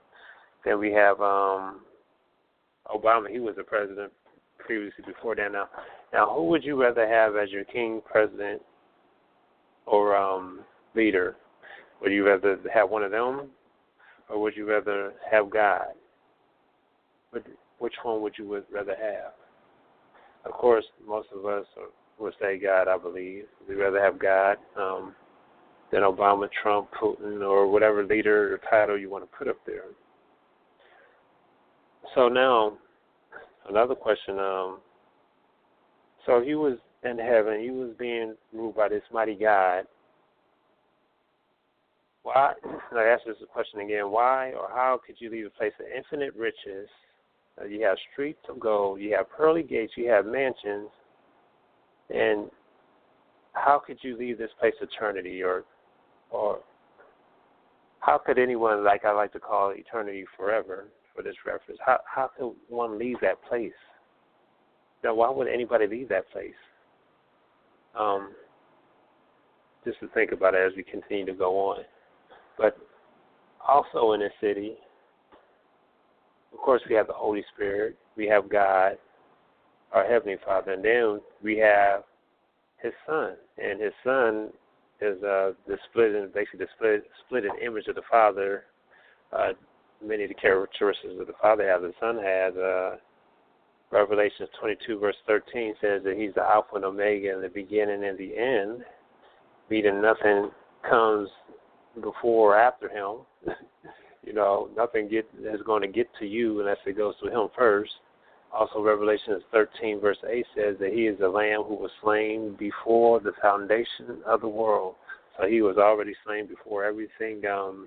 Then 0.64 0.78
we 0.78 0.92
have 0.92 1.20
um 1.20 1.80
Obama, 2.86 3.30
he 3.30 3.40
was 3.40 3.56
the 3.56 3.64
president 3.64 4.12
previously 4.58 5.04
before 5.06 5.34
that 5.36 5.52
now. 5.52 5.68
Now 6.12 6.32
who 6.34 6.44
would 6.44 6.64
you 6.64 6.80
rather 6.80 7.08
have 7.08 7.36
as 7.36 7.50
your 7.50 7.64
king, 7.64 8.02
president, 8.10 8.62
or 9.86 10.16
um, 10.16 10.60
leader? 10.94 11.36
Would 12.02 12.12
you 12.12 12.26
rather 12.26 12.58
have 12.72 12.90
one 12.90 13.02
of 13.02 13.10
them, 13.10 13.48
or 14.28 14.40
would 14.40 14.56
you 14.56 14.68
rather 14.68 15.12
have 15.30 15.50
God? 15.50 15.86
Which 17.78 17.94
one 18.02 18.22
would 18.22 18.34
you 18.38 18.62
rather 18.72 18.94
have? 18.94 19.32
Of 20.44 20.52
course, 20.52 20.84
most 21.06 21.28
of 21.34 21.44
us 21.46 21.66
would 22.18 22.34
say 22.40 22.58
God. 22.58 22.88
I 22.88 22.98
believe 22.98 23.44
we'd 23.68 23.76
rather 23.76 24.02
have 24.02 24.18
God 24.18 24.56
um, 24.76 25.14
than 25.92 26.02
Obama, 26.02 26.48
Trump, 26.62 26.88
Putin, 27.00 27.42
or 27.42 27.70
whatever 27.70 28.04
leader 28.04 28.54
or 28.54 28.60
title 28.70 28.98
you 28.98 29.10
want 29.10 29.24
to 29.24 29.36
put 29.36 29.48
up 29.48 29.58
there. 29.66 29.84
So 32.14 32.28
now, 32.28 32.78
another 33.68 33.94
question. 33.94 34.38
Um, 34.38 34.78
so 36.26 36.42
he 36.42 36.54
was 36.54 36.78
in 37.04 37.18
heaven, 37.18 37.60
he 37.60 37.70
was 37.70 37.90
being 37.98 38.34
ruled 38.52 38.76
by 38.76 38.88
this 38.88 39.02
mighty 39.12 39.34
God. 39.34 39.84
Why? 42.22 42.52
I 42.94 43.02
ask 43.04 43.24
this 43.24 43.36
question 43.52 43.80
again. 43.80 44.10
Why 44.10 44.52
or 44.52 44.68
how 44.68 45.00
could 45.06 45.16
you 45.18 45.30
leave 45.30 45.46
a 45.46 45.50
place 45.50 45.72
of 45.80 45.86
infinite 45.96 46.34
riches? 46.34 46.88
Uh, 47.60 47.64
you 47.64 47.82
have 47.84 47.96
streets 48.12 48.40
of 48.48 48.60
gold, 48.60 49.00
you 49.00 49.14
have 49.16 49.30
pearly 49.30 49.62
gates, 49.62 49.92
you 49.96 50.08
have 50.08 50.26
mansions, 50.26 50.90
and 52.10 52.50
how 53.52 53.80
could 53.84 53.98
you 54.02 54.16
leave 54.16 54.38
this 54.38 54.50
place 54.60 54.74
eternity, 54.80 55.42
or, 55.42 55.64
or 56.30 56.60
how 58.00 58.18
could 58.18 58.38
anyone, 58.38 58.84
like 58.84 59.04
I 59.04 59.12
like 59.12 59.32
to 59.32 59.40
call 59.40 59.70
eternity 59.70 60.24
forever, 60.36 60.86
for 61.14 61.22
this 61.22 61.34
reference, 61.44 61.80
how 61.84 61.98
how 62.06 62.30
could 62.38 62.54
one 62.68 62.98
leave 62.98 63.16
that 63.22 63.42
place? 63.48 63.72
Now, 65.02 65.14
why 65.14 65.30
would 65.30 65.48
anybody 65.48 65.86
leave 65.86 66.08
that 66.08 66.30
place? 66.30 66.54
um, 67.98 68.32
just 69.84 69.98
to 70.00 70.08
think 70.08 70.32
about 70.32 70.54
it 70.54 70.66
as 70.66 70.72
we 70.76 70.82
continue 70.82 71.26
to 71.26 71.32
go 71.32 71.56
on. 71.70 71.82
But 72.56 72.76
also 73.66 74.12
in 74.12 74.20
this 74.20 74.32
city, 74.40 74.74
of 76.52 76.58
course, 76.58 76.82
we 76.88 76.94
have 76.94 77.06
the 77.06 77.12
Holy 77.12 77.44
Spirit, 77.54 77.96
we 78.16 78.26
have 78.26 78.48
God, 78.48 78.92
our 79.92 80.04
Heavenly 80.04 80.36
Father, 80.44 80.72
and 80.72 80.84
then 80.84 81.20
we 81.42 81.58
have 81.58 82.02
His 82.82 82.92
Son, 83.06 83.34
and 83.56 83.80
His 83.80 83.92
Son 84.04 84.50
is 85.00 85.22
uh, 85.22 85.52
the 85.66 85.78
split, 85.90 86.34
basically 86.34 86.60
the 86.60 86.66
split, 86.76 87.04
split 87.26 87.44
image 87.64 87.86
of 87.86 87.94
the 87.94 88.02
Father. 88.10 88.64
Uh, 89.32 89.50
many 90.04 90.24
of 90.24 90.28
the 90.28 90.34
characteristics 90.34 91.14
of 91.18 91.26
the 91.26 91.32
Father 91.40 91.66
have, 91.68 91.82
the 91.82 91.92
Son 92.00 92.16
has. 92.16 92.56
Uh, 92.56 92.96
Revelations 93.90 94.50
22, 94.60 94.98
verse 94.98 95.16
13 95.26 95.74
says 95.80 96.02
that 96.04 96.16
He's 96.16 96.34
the 96.34 96.42
Alpha 96.42 96.76
and 96.76 96.84
Omega, 96.84 97.32
and 97.32 97.42
the 97.42 97.48
beginning 97.48 98.04
and 98.04 98.18
the 98.18 98.36
end, 98.36 98.84
meaning 99.70 100.02
nothing 100.02 100.50
comes 100.88 101.28
before 102.02 102.54
or 102.54 102.58
after 102.58 102.88
Him. 102.88 103.20
you 104.24 104.34
know, 104.34 104.68
nothing 104.76 105.08
get 105.08 105.26
is 105.42 105.62
going 105.64 105.82
to 105.82 105.88
get 105.88 106.06
to 106.18 106.26
you 106.26 106.60
unless 106.60 106.76
it 106.86 106.98
goes 106.98 107.14
to 107.22 107.30
Him 107.30 107.48
first. 107.56 107.92
Also, 108.58 108.82
Revelation 108.82 109.40
13, 109.52 110.00
verse 110.00 110.18
8 110.28 110.44
says 110.56 110.74
that 110.80 110.92
He 110.92 111.06
is 111.06 111.16
the 111.20 111.28
Lamb 111.28 111.62
who 111.62 111.76
was 111.76 111.92
slain 112.02 112.56
before 112.58 113.20
the 113.20 113.30
foundation 113.40 114.20
of 114.26 114.40
the 114.40 114.48
world. 114.48 114.96
So 115.38 115.46
He 115.46 115.62
was 115.62 115.76
already 115.76 116.12
slain 116.26 116.48
before 116.48 116.84
everything 116.84 117.46
um, 117.46 117.86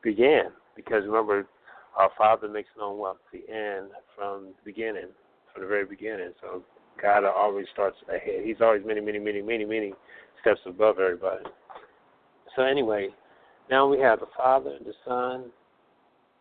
began. 0.00 0.52
Because 0.76 1.02
remember, 1.06 1.48
our 1.96 2.10
Father 2.16 2.48
makes 2.48 2.68
known 2.78 2.98
what 2.98 3.16
the 3.32 3.40
end 3.52 3.88
from 4.16 4.44
the 4.44 4.64
beginning, 4.64 5.08
from 5.52 5.62
the 5.62 5.68
very 5.68 5.86
beginning. 5.86 6.30
So 6.40 6.62
God 7.02 7.24
always 7.24 7.66
starts 7.72 7.96
ahead. 8.08 8.44
He's 8.44 8.60
always 8.60 8.82
many, 8.86 9.00
many, 9.00 9.18
many, 9.18 9.42
many, 9.42 9.64
many 9.64 9.92
steps 10.40 10.60
above 10.66 11.00
everybody. 11.00 11.46
So 12.54 12.62
anyway, 12.62 13.08
now 13.68 13.88
we 13.88 13.98
have 13.98 14.20
the 14.20 14.26
Father, 14.36 14.70
and 14.70 14.86
the 14.86 14.94
Son, 15.04 15.50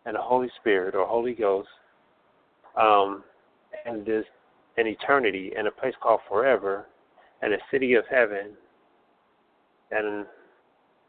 and 0.06 0.16
the 0.16 0.22
Holy 0.22 0.50
Spirit 0.62 0.94
or 0.94 1.08
Holy 1.08 1.34
Ghost, 1.34 1.70
um, 2.78 3.24
and 3.86 4.06
this 4.06 4.26
an 4.78 4.88
eternity 4.88 5.52
and 5.58 5.68
a 5.68 5.72
place 5.72 5.94
called 6.02 6.22
forever, 6.28 6.88
and 7.42 7.54
a 7.54 7.58
city 7.72 7.94
of 7.94 8.04
heaven, 8.10 8.52
and 9.92 10.26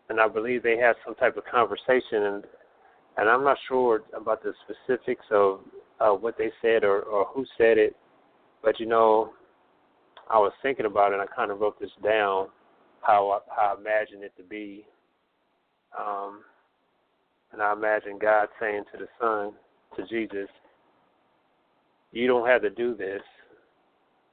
and 0.09 0.21
I 0.21 0.27
believe 0.29 0.63
they 0.63 0.77
had 0.77 0.97
some 1.05 1.15
type 1.15 1.37
of 1.37 1.45
conversation 1.45 2.25
and 2.25 2.45
and 3.17 3.29
I'm 3.29 3.45
not 3.45 3.59
sure 3.69 4.03
about 4.17 4.43
the 4.43 4.53
specifics 4.65 5.25
of 5.31 5.61
uh, 6.01 6.11
what 6.11 6.39
they 6.39 6.51
said 6.63 6.85
or, 6.85 7.03
or 7.03 7.27
who 7.27 7.45
said 7.59 7.77
it, 7.77 7.95
but 8.63 8.79
you 8.81 8.87
know, 8.87 9.33
I 10.31 10.39
was 10.39 10.53
thinking 10.63 10.87
about 10.87 11.13
it. 11.13 11.21
and 11.21 11.23
I 11.23 11.27
kind 11.27 11.51
of 11.51 11.61
wrote 11.61 11.79
this 11.81 11.91
down 12.03 12.49
how 13.03 13.31
I, 13.31 13.55
how 13.55 13.75
I 13.75 13.81
imagine 13.81 14.23
it 14.23 14.33
to 14.37 14.43
be, 14.43 14.87
um, 15.99 16.43
and 17.53 17.61
I 17.61 17.73
imagine 17.73 18.19
God 18.19 18.49
saying 18.61 18.85
to 18.93 18.99
the 18.99 19.09
Son, 19.21 19.53
to 19.97 20.07
Jesus, 20.09 20.49
"You 22.13 22.27
don't 22.27 22.47
have 22.47 22.63
to 22.63 22.71
do 22.71 22.95
this, 22.95 23.23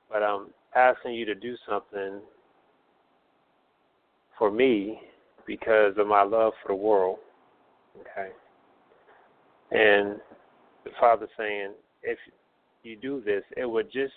but 0.10 0.24
I'm 0.24 0.54
asking 0.76 1.14
you 1.14 1.26
to 1.26 1.36
do 1.36 1.56
something 1.68 2.22
for 4.38 4.52
me 4.52 5.02
because 5.46 5.98
of 5.98 6.08
my 6.08 6.24
love 6.24 6.54
for 6.62 6.70
the 6.70 6.76
world." 6.76 7.20
Okay. 8.02 8.32
And 9.72 10.22
the 10.84 10.92
Father 11.00 11.28
saying, 11.38 11.74
if 12.04 12.18
you 12.84 12.96
do 12.96 13.22
this, 13.22 13.44
it 13.56 13.66
would 13.66 13.92
just 13.92 14.14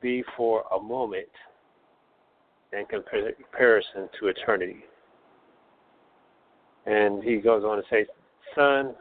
be 0.00 0.24
for 0.36 0.64
a 0.72 0.80
moment 0.80 1.28
in 2.72 2.84
comparison 2.86 4.08
to 4.18 4.28
eternity. 4.28 4.84
And 6.86 7.22
he 7.22 7.36
goes 7.36 7.64
on 7.64 7.76
to 7.76 7.82
say, 7.90 8.06
Son, 8.54 8.94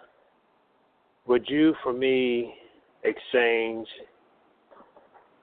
would 1.25 1.49
you 1.49 1.73
for 1.83 1.93
me 1.93 2.55
exchange 3.03 3.87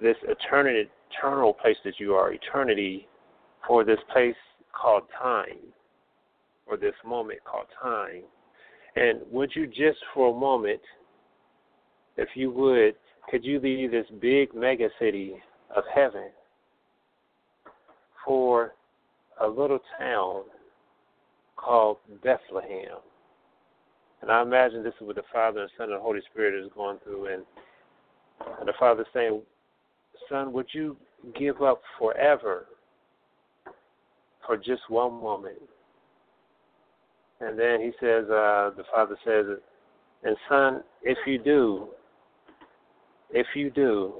this 0.00 0.16
eternity, 0.24 0.88
eternal 1.10 1.52
place 1.52 1.76
that 1.84 1.98
you 1.98 2.14
are, 2.14 2.32
eternity, 2.32 3.06
for 3.66 3.84
this 3.84 3.98
place 4.12 4.34
called 4.72 5.04
time, 5.20 5.58
or 6.66 6.76
this 6.76 6.94
moment 7.04 7.38
called 7.44 7.66
time? 7.82 8.22
And 8.96 9.20
would 9.30 9.50
you 9.54 9.66
just 9.66 9.98
for 10.12 10.34
a 10.34 10.38
moment, 10.38 10.80
if 12.16 12.28
you 12.34 12.50
would, 12.50 12.94
could 13.30 13.44
you 13.44 13.58
leave 13.60 13.90
this 13.90 14.06
big 14.20 14.54
mega 14.54 14.88
city 14.98 15.34
of 15.74 15.84
heaven 15.92 16.30
for 18.24 18.74
a 19.40 19.46
little 19.46 19.80
town 19.98 20.42
called 21.56 21.96
Bethlehem? 22.22 22.98
And 24.24 24.32
I 24.32 24.40
imagine 24.40 24.82
this 24.82 24.94
is 25.02 25.06
what 25.06 25.16
the 25.16 25.22
Father 25.30 25.60
and 25.60 25.70
Son 25.76 25.92
and 25.92 26.00
Holy 26.00 26.22
Spirit 26.32 26.58
is 26.58 26.70
going 26.74 26.96
through. 27.04 27.26
And, 27.26 27.42
and 28.58 28.66
the 28.66 28.72
Father 28.80 29.04
saying, 29.12 29.42
Son, 30.30 30.50
would 30.54 30.66
you 30.72 30.96
give 31.38 31.60
up 31.60 31.82
forever 31.98 32.64
for 34.46 34.56
just 34.56 34.80
one 34.88 35.12
moment? 35.12 35.58
And 37.42 37.58
then 37.58 37.82
he 37.82 37.90
says, 38.00 38.24
uh, 38.30 38.70
the 38.74 38.84
Father 38.94 39.14
says, 39.26 39.44
and 40.22 40.36
Son, 40.48 40.82
if 41.02 41.18
you 41.26 41.38
do, 41.38 41.88
if 43.30 43.46
you 43.54 43.68
do, 43.68 44.14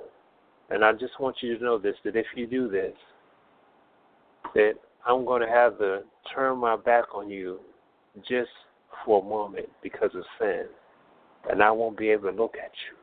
and 0.68 0.84
I 0.84 0.92
just 0.92 1.18
want 1.18 1.36
you 1.40 1.56
to 1.56 1.64
know 1.64 1.78
this, 1.78 1.96
that 2.04 2.14
if 2.14 2.26
you 2.36 2.46
do 2.46 2.68
this, 2.68 2.92
that 4.54 4.74
I'm 5.06 5.24
going 5.24 5.40
to 5.40 5.48
have 5.48 5.78
to 5.78 6.02
turn 6.34 6.58
my 6.58 6.76
back 6.76 7.14
on 7.14 7.30
you 7.30 7.58
just 8.28 8.50
for 9.04 9.22
a 9.22 9.24
moment 9.24 9.68
because 9.82 10.10
of 10.14 10.24
sin, 10.38 10.64
and 11.50 11.62
I 11.62 11.70
won't 11.70 11.96
be 11.96 12.10
able 12.10 12.30
to 12.30 12.36
look 12.36 12.54
at 12.62 12.70
you. 12.88 12.96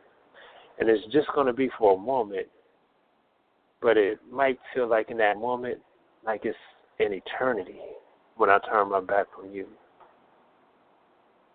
And 0.80 0.90
it's 0.90 1.06
just 1.14 1.28
going 1.36 1.48
to 1.48 1.54
be 1.54 1.70
for 1.78 1.96
a 1.96 1.98
moment, 1.98 2.48
but 3.82 3.98
it 3.98 4.20
might 4.32 4.60
feel 4.74 4.88
like 4.88 5.12
in 5.12 5.18
that 5.18 5.38
moment, 5.38 5.80
like 6.26 6.42
it's 6.44 6.58
an 7.00 7.14
eternity 7.14 7.80
when 8.38 8.50
I 8.50 8.60
turn 8.70 8.90
my 8.90 9.02
back 9.02 9.28
on 9.40 9.54
you. 9.54 9.68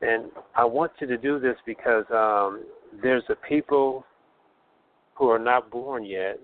And 0.02 0.26
I 0.54 0.64
want 0.64 0.92
you 1.00 1.06
to 1.06 1.16
do 1.16 1.38
this 1.38 1.56
because 1.64 2.04
um, 2.10 2.64
there's 3.02 3.24
a 3.30 3.34
people 3.48 4.04
who 5.14 5.28
are 5.30 5.38
not 5.38 5.70
born 5.70 6.04
yet, 6.04 6.38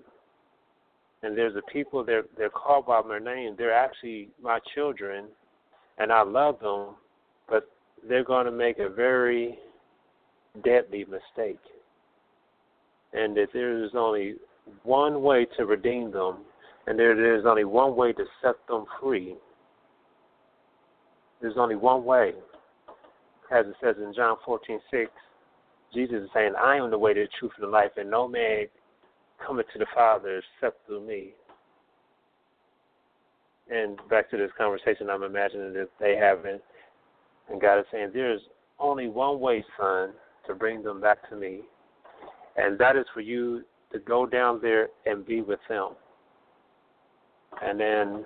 and 1.21 1.37
there's 1.37 1.55
a 1.55 1.71
people 1.71 2.03
they're 2.03 2.25
they're 2.37 2.49
called 2.49 2.87
by 2.87 3.01
my 3.01 3.19
name. 3.19 3.55
They're 3.57 3.73
actually 3.73 4.29
my 4.41 4.59
children, 4.73 5.25
and 5.99 6.11
I 6.11 6.23
love 6.23 6.59
them, 6.59 6.95
they're 8.07 8.23
going 8.23 8.45
to 8.45 8.51
make 8.51 8.79
a 8.79 8.89
very 8.89 9.57
deadly 10.63 11.05
mistake. 11.05 11.59
And 13.13 13.35
that 13.37 13.47
there 13.53 13.83
is 13.83 13.91
only 13.95 14.35
one 14.83 15.21
way 15.21 15.45
to 15.57 15.65
redeem 15.65 16.11
them, 16.11 16.37
and 16.87 16.97
there 16.97 17.37
is 17.37 17.45
only 17.45 17.63
one 17.63 17.95
way 17.95 18.13
to 18.13 18.23
set 18.41 18.55
them 18.67 18.85
free. 19.01 19.35
There's 21.41 21.57
only 21.57 21.75
one 21.75 22.03
way. 22.05 22.33
As 23.51 23.65
it 23.67 23.75
says 23.83 23.95
in 24.03 24.13
John 24.15 24.37
14 24.45 24.79
6, 24.89 25.11
Jesus 25.93 26.23
is 26.23 26.29
saying, 26.33 26.53
I 26.57 26.77
am 26.77 26.89
the 26.89 26.97
way, 26.97 27.13
the 27.13 27.27
truth, 27.39 27.51
and 27.57 27.67
the 27.67 27.71
life, 27.71 27.91
and 27.97 28.09
no 28.09 28.27
man 28.27 28.65
cometh 29.45 29.67
to 29.73 29.79
the 29.79 29.85
Father 29.93 30.41
except 30.57 30.85
through 30.87 31.05
me. 31.05 31.33
And 33.69 33.99
back 34.09 34.29
to 34.31 34.37
this 34.37 34.51
conversation 34.57 35.09
I'm 35.09 35.23
imagining 35.23 35.73
that 35.73 35.89
they 35.99 36.15
having 36.15 36.59
and 37.49 37.61
God 37.61 37.79
is 37.79 37.85
saying, 37.91 38.11
There 38.13 38.33
is 38.33 38.41
only 38.79 39.07
one 39.07 39.39
way, 39.39 39.63
son, 39.77 40.11
to 40.47 40.55
bring 40.55 40.83
them 40.83 41.01
back 41.01 41.29
to 41.29 41.35
me. 41.35 41.61
And 42.57 42.77
that 42.79 42.95
is 42.95 43.05
for 43.13 43.21
you 43.21 43.63
to 43.91 43.99
go 43.99 44.25
down 44.25 44.59
there 44.61 44.89
and 45.05 45.25
be 45.25 45.41
with 45.41 45.59
them. 45.69 45.89
And 47.61 47.79
then 47.79 48.25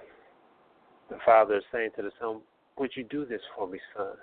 the 1.09 1.17
father 1.25 1.57
is 1.57 1.63
saying 1.71 1.91
to 1.97 2.01
the 2.01 2.11
son, 2.19 2.41
Would 2.77 2.91
you 2.95 3.03
do 3.03 3.25
this 3.25 3.41
for 3.55 3.67
me, 3.67 3.79
son? 3.95 4.13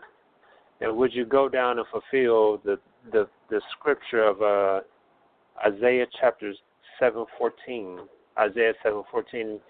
And 0.80 0.96
would 0.96 1.14
you 1.14 1.24
go 1.24 1.48
down 1.48 1.78
and 1.78 1.86
fulfill 1.88 2.58
the 2.64 2.78
the, 3.12 3.28
the 3.50 3.60
scripture 3.72 4.24
of 4.24 4.40
uh, 4.42 4.80
Isaiah 5.66 6.06
chapter 6.20 6.52
seven 6.98 7.26
fourteen? 7.38 8.00
Isaiah 8.38 8.72
seven 8.82 9.02
fourteen. 9.10 9.60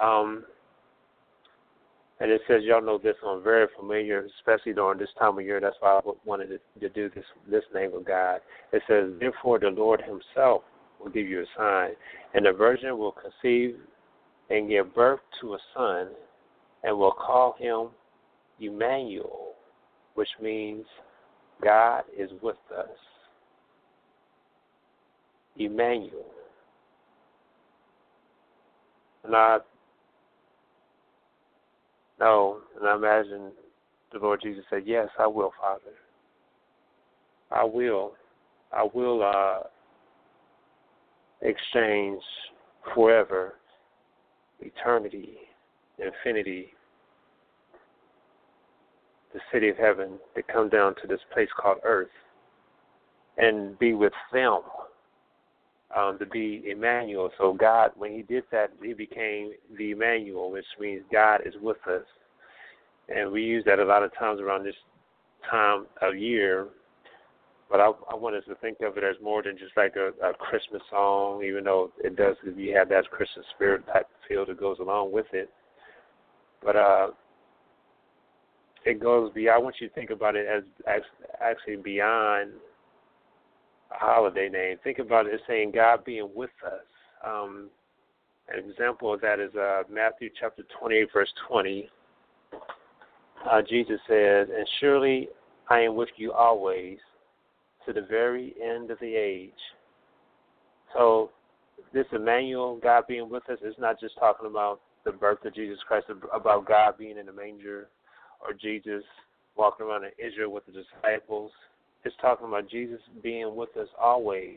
Um, 0.00 0.44
and 2.20 2.30
it 2.30 2.40
says, 2.48 2.62
y'all 2.64 2.82
know 2.82 2.98
this 2.98 3.14
one 3.22 3.42
very 3.42 3.66
familiar, 3.78 4.26
especially 4.38 4.72
during 4.72 4.98
this 4.98 5.08
time 5.18 5.38
of 5.38 5.44
year. 5.44 5.60
That's 5.60 5.76
why 5.80 5.98
I 5.98 6.10
wanted 6.24 6.48
to, 6.48 6.80
to 6.80 6.88
do 6.88 7.10
this 7.14 7.24
this 7.48 7.64
name 7.74 7.94
of 7.94 8.04
God. 8.04 8.40
It 8.72 8.82
says, 8.88 9.10
therefore 9.20 9.58
the 9.60 9.68
Lord 9.68 10.00
Himself 10.00 10.62
will 11.00 11.10
give 11.10 11.28
you 11.28 11.42
a 11.42 11.46
sign, 11.56 11.90
and 12.34 12.44
the 12.44 12.52
virgin 12.52 12.98
will 12.98 13.12
conceive 13.12 13.76
and 14.50 14.68
give 14.68 14.94
birth 14.94 15.20
to 15.40 15.54
a 15.54 15.58
son, 15.76 16.08
and 16.82 16.96
will 16.96 17.12
call 17.12 17.54
him 17.58 17.88
Emmanuel, 18.60 19.54
which 20.14 20.28
means 20.40 20.84
God 21.62 22.04
is 22.16 22.30
with 22.42 22.56
us. 22.76 22.88
Emmanuel. 25.56 26.24
And 29.24 29.36
I 29.36 29.58
no, 32.20 32.58
and 32.78 32.88
I 32.88 32.96
imagine 32.96 33.52
the 34.12 34.18
Lord 34.18 34.40
Jesus 34.42 34.64
said, 34.70 34.82
Yes, 34.86 35.08
I 35.18 35.26
will, 35.26 35.52
Father. 35.60 35.94
I 37.50 37.64
will. 37.64 38.12
I 38.72 38.86
will 38.92 39.22
uh, 39.22 39.60
exchange 41.42 42.20
forever, 42.94 43.54
eternity, 44.60 45.36
infinity, 45.98 46.68
the 49.32 49.40
city 49.52 49.68
of 49.68 49.76
heaven 49.76 50.18
to 50.34 50.42
come 50.42 50.68
down 50.68 50.94
to 51.00 51.06
this 51.06 51.20
place 51.32 51.48
called 51.58 51.78
earth 51.84 52.08
and 53.36 53.78
be 53.78 53.94
with 53.94 54.12
them 54.32 54.60
um, 55.96 56.18
to 56.18 56.26
be 56.26 56.62
Emmanuel. 56.66 57.30
So 57.38 57.52
God, 57.52 57.92
when 57.96 58.12
He 58.12 58.22
did 58.22 58.44
that, 58.52 58.70
He 58.82 58.92
became 58.94 59.52
the 59.76 59.92
Emmanuel, 59.92 60.50
which 60.50 60.64
means 60.80 61.02
God 61.12 61.40
is 61.46 61.54
with 61.60 61.78
us. 61.86 62.04
And 63.08 63.32
we 63.32 63.42
use 63.42 63.64
that 63.66 63.78
a 63.78 63.84
lot 63.84 64.02
of 64.02 64.14
times 64.14 64.40
around 64.40 64.64
this 64.64 64.74
time 65.50 65.86
of 66.02 66.16
year. 66.16 66.68
But 67.70 67.80
I, 67.80 67.90
I 68.10 68.14
want 68.14 68.36
us 68.36 68.44
to 68.48 68.54
think 68.56 68.78
of 68.80 68.96
it 68.96 69.04
as 69.04 69.16
more 69.22 69.42
than 69.42 69.58
just 69.58 69.76
like 69.76 69.94
a, 69.96 70.08
a 70.26 70.32
Christmas 70.34 70.82
song, 70.90 71.42
even 71.44 71.64
though 71.64 71.90
it 72.02 72.16
does. 72.16 72.36
You 72.56 72.74
have 72.76 72.88
that 72.90 73.10
Christmas 73.10 73.44
spirit 73.54 73.86
type 73.86 74.06
feel 74.26 74.46
that 74.46 74.58
goes 74.58 74.78
along 74.78 75.12
with 75.12 75.26
it. 75.32 75.50
But 76.62 76.76
uh, 76.76 77.08
it 78.84 79.00
goes 79.00 79.30
beyond. 79.34 79.56
I 79.56 79.62
want 79.62 79.76
you 79.80 79.88
to 79.88 79.94
think 79.94 80.10
about 80.10 80.34
it 80.34 80.46
as, 80.46 80.62
as 80.86 81.02
actually 81.40 81.76
beyond 81.76 82.52
holiday 83.90 84.48
name. 84.48 84.76
Think 84.84 84.98
about 84.98 85.26
it 85.26 85.34
as 85.34 85.40
saying 85.46 85.72
God 85.74 86.04
being 86.04 86.28
with 86.34 86.50
us. 86.64 86.84
Um, 87.26 87.70
an 88.48 88.68
example 88.68 89.12
of 89.12 89.20
that 89.20 89.40
is 89.40 89.54
uh, 89.54 89.82
Matthew 89.90 90.30
chapter 90.38 90.62
28, 90.78 91.08
verse 91.12 91.32
20. 91.48 91.88
Uh, 93.50 93.62
Jesus 93.68 94.00
says, 94.08 94.48
And 94.54 94.66
surely 94.80 95.28
I 95.68 95.80
am 95.80 95.96
with 95.96 96.08
you 96.16 96.32
always 96.32 96.98
to 97.86 97.92
the 97.92 98.02
very 98.02 98.54
end 98.62 98.90
of 98.90 98.98
the 99.00 99.14
age. 99.14 99.50
So, 100.94 101.30
this 101.92 102.06
Emmanuel, 102.12 102.78
God 102.82 103.04
being 103.06 103.30
with 103.30 103.48
us, 103.48 103.58
is 103.64 103.74
not 103.78 104.00
just 104.00 104.18
talking 104.18 104.48
about 104.48 104.80
the 105.04 105.12
birth 105.12 105.44
of 105.44 105.54
Jesus 105.54 105.78
Christ, 105.86 106.06
about 106.34 106.66
God 106.66 106.98
being 106.98 107.18
in 107.18 107.26
the 107.26 107.32
manger 107.32 107.88
or 108.40 108.52
Jesus 108.52 109.04
walking 109.56 109.86
around 109.86 110.04
in 110.04 110.10
Israel 110.18 110.52
with 110.52 110.66
the 110.66 110.72
disciples 110.72 111.50
it's 112.08 112.16
talking 112.22 112.48
about 112.48 112.70
Jesus 112.70 113.00
being 113.22 113.54
with 113.54 113.76
us 113.76 113.88
always. 114.00 114.56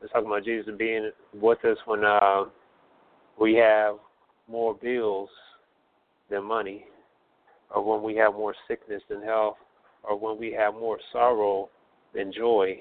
It's 0.00 0.12
talking 0.12 0.28
about 0.28 0.44
Jesus 0.44 0.72
being 0.78 1.10
with 1.34 1.64
us 1.64 1.76
when 1.84 2.04
uh, 2.04 2.44
we 3.40 3.54
have 3.54 3.96
more 4.48 4.74
bills 4.74 5.28
than 6.30 6.44
money, 6.44 6.84
or 7.74 7.82
when 7.82 8.04
we 8.04 8.16
have 8.18 8.34
more 8.34 8.54
sickness 8.68 9.02
than 9.10 9.20
health, 9.20 9.56
or 10.04 10.16
when 10.16 10.38
we 10.38 10.52
have 10.52 10.74
more 10.74 10.98
sorrow 11.12 11.68
than 12.14 12.32
joy. 12.32 12.78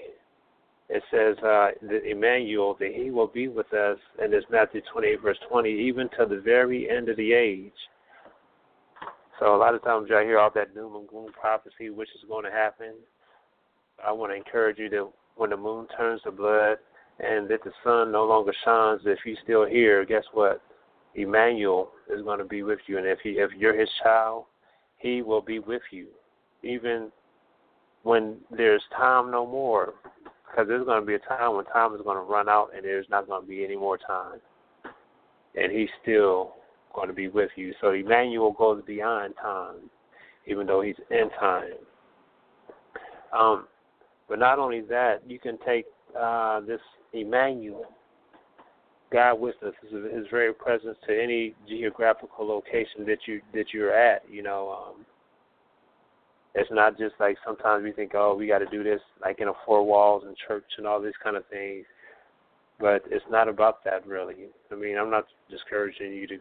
It 0.88 1.02
says 1.10 1.36
uh, 1.39 1.69
that 1.82 2.02
Emmanuel, 2.06 2.78
that 2.80 2.91
He 2.93 3.10
will 3.10 3.28
be 3.28 3.47
with 3.47 3.73
us, 3.73 3.97
and 4.21 4.32
it's 4.36 4.45
Matthew 4.52 4.82
28, 4.93 5.19
verse 5.19 5.38
20, 5.49 5.67
even 5.67 6.10
to 6.19 6.28
the 6.28 6.41
very 6.41 6.88
end 6.88 7.10
of 7.10 7.17
the 7.17 7.34
age. 7.34 7.71
So 9.39 9.56
a 9.56 9.58
lot 9.58 9.73
of 9.73 9.84
times 9.84 10.10
I 10.13 10.23
hear 10.25 10.38
all 10.38 10.52
that 10.54 10.75
doom 10.75 10.95
and 10.95 11.08
gloom 11.08 11.32
prophecy, 11.32 11.89
which 11.89 12.10
is 12.10 12.30
going 12.30 12.45
to 12.45 12.52
happen. 12.52 12.93
I 14.05 14.12
want 14.12 14.31
to 14.31 14.35
encourage 14.35 14.79
you 14.79 14.89
that 14.89 15.09
when 15.35 15.49
the 15.49 15.57
moon 15.57 15.88
turns 15.97 16.21
to 16.23 16.31
blood 16.31 16.77
and 17.19 17.49
that 17.49 17.63
the 17.63 17.71
sun 17.83 18.12
no 18.12 18.25
longer 18.25 18.53
shines, 18.63 19.01
if 19.05 19.19
you're 19.25 19.35
still 19.43 19.65
here, 19.65 20.05
guess 20.05 20.23
what? 20.33 20.62
Emmanuel 21.15 21.91
is 22.13 22.21
going 22.21 22.39
to 22.39 22.45
be 22.45 22.63
with 22.63 22.79
you, 22.88 22.97
and 22.97 23.07
if 23.07 23.19
he, 23.21 23.31
if 23.31 23.51
you're 23.57 23.77
his 23.77 23.89
child, 24.03 24.45
He 24.97 25.21
will 25.21 25.41
be 25.41 25.59
with 25.59 25.81
you, 25.91 26.07
even 26.63 27.12
when 28.03 28.38
there's 28.51 28.83
time 28.95 29.31
no 29.31 29.45
more. 29.45 29.95
Because 30.49 30.67
there's 30.67 30.85
going 30.85 30.99
to 30.99 31.05
be 31.05 31.13
a 31.13 31.19
time 31.19 31.55
when 31.55 31.65
time 31.65 31.93
is 31.93 32.01
going 32.01 32.17
to 32.17 32.23
run 32.23 32.49
out 32.49 32.69
and 32.75 32.83
there's 32.83 33.05
not 33.09 33.27
going 33.27 33.43
to 33.43 33.47
be 33.47 33.63
any 33.63 33.75
more 33.75 33.97
time. 33.97 34.39
And 35.55 35.71
He's 35.71 35.89
still 36.01 36.53
going 36.93 37.07
to 37.07 37.13
be 37.13 37.27
with 37.27 37.51
you. 37.55 37.73
So 37.81 37.91
Emmanuel 37.91 38.53
goes 38.53 38.81
beyond 38.85 39.35
time, 39.41 39.89
even 40.47 40.65
though 40.65 40.81
He's 40.81 40.95
in 41.12 41.29
time. 41.39 41.73
Um, 43.38 43.67
but 44.29 44.39
not 44.39 44.59
only 44.59 44.81
that, 44.81 45.21
you 45.27 45.39
can 45.39 45.57
take 45.65 45.85
uh, 46.17 46.61
this 46.61 46.79
Emmanuel, 47.13 47.85
God 49.11 49.35
with 49.39 49.55
us, 49.65 49.73
his, 49.81 50.25
very 50.29 50.53
presence 50.53 50.97
to 51.07 51.21
any 51.21 51.55
geographical 51.67 52.47
location 52.47 53.05
that 53.07 53.17
you 53.25 53.41
that 53.53 53.73
you're 53.73 53.93
at. 53.93 54.21
You 54.29 54.43
know, 54.43 54.87
um, 54.87 55.05
it's 56.53 56.69
not 56.71 56.97
just 56.97 57.15
like 57.19 57.37
sometimes 57.43 57.83
we 57.83 57.91
think, 57.91 58.11
oh, 58.13 58.35
we 58.35 58.47
got 58.47 58.59
to 58.59 58.67
do 58.67 58.83
this 58.83 59.01
like 59.21 59.39
in 59.39 59.47
a 59.47 59.53
four 59.65 59.83
walls 59.83 60.23
and 60.25 60.37
church 60.47 60.65
and 60.77 60.85
all 60.85 61.01
these 61.01 61.13
kind 61.23 61.35
of 61.35 61.43
things. 61.47 61.85
But 62.79 63.01
it's 63.09 63.25
not 63.29 63.49
about 63.49 63.83
that 63.83 64.05
really. 64.05 64.35
I 64.71 64.75
mean, 64.75 64.97
I'm 64.97 65.09
not 65.09 65.25
discouraging 65.49 66.13
you 66.13 66.27
to 66.27 66.37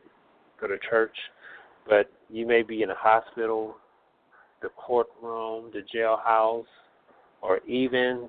go 0.61 0.67
to 0.67 0.77
church, 0.91 1.17
but 1.89 2.11
you 2.29 2.47
may 2.47 2.63
be 2.63 2.83
in 2.83 2.91
a 2.91 2.95
hospital, 2.95 3.77
the 4.61 4.69
courtroom, 4.77 5.73
the 5.73 5.83
jailhouse, 5.95 6.65
or 7.43 7.59
even 7.67 8.29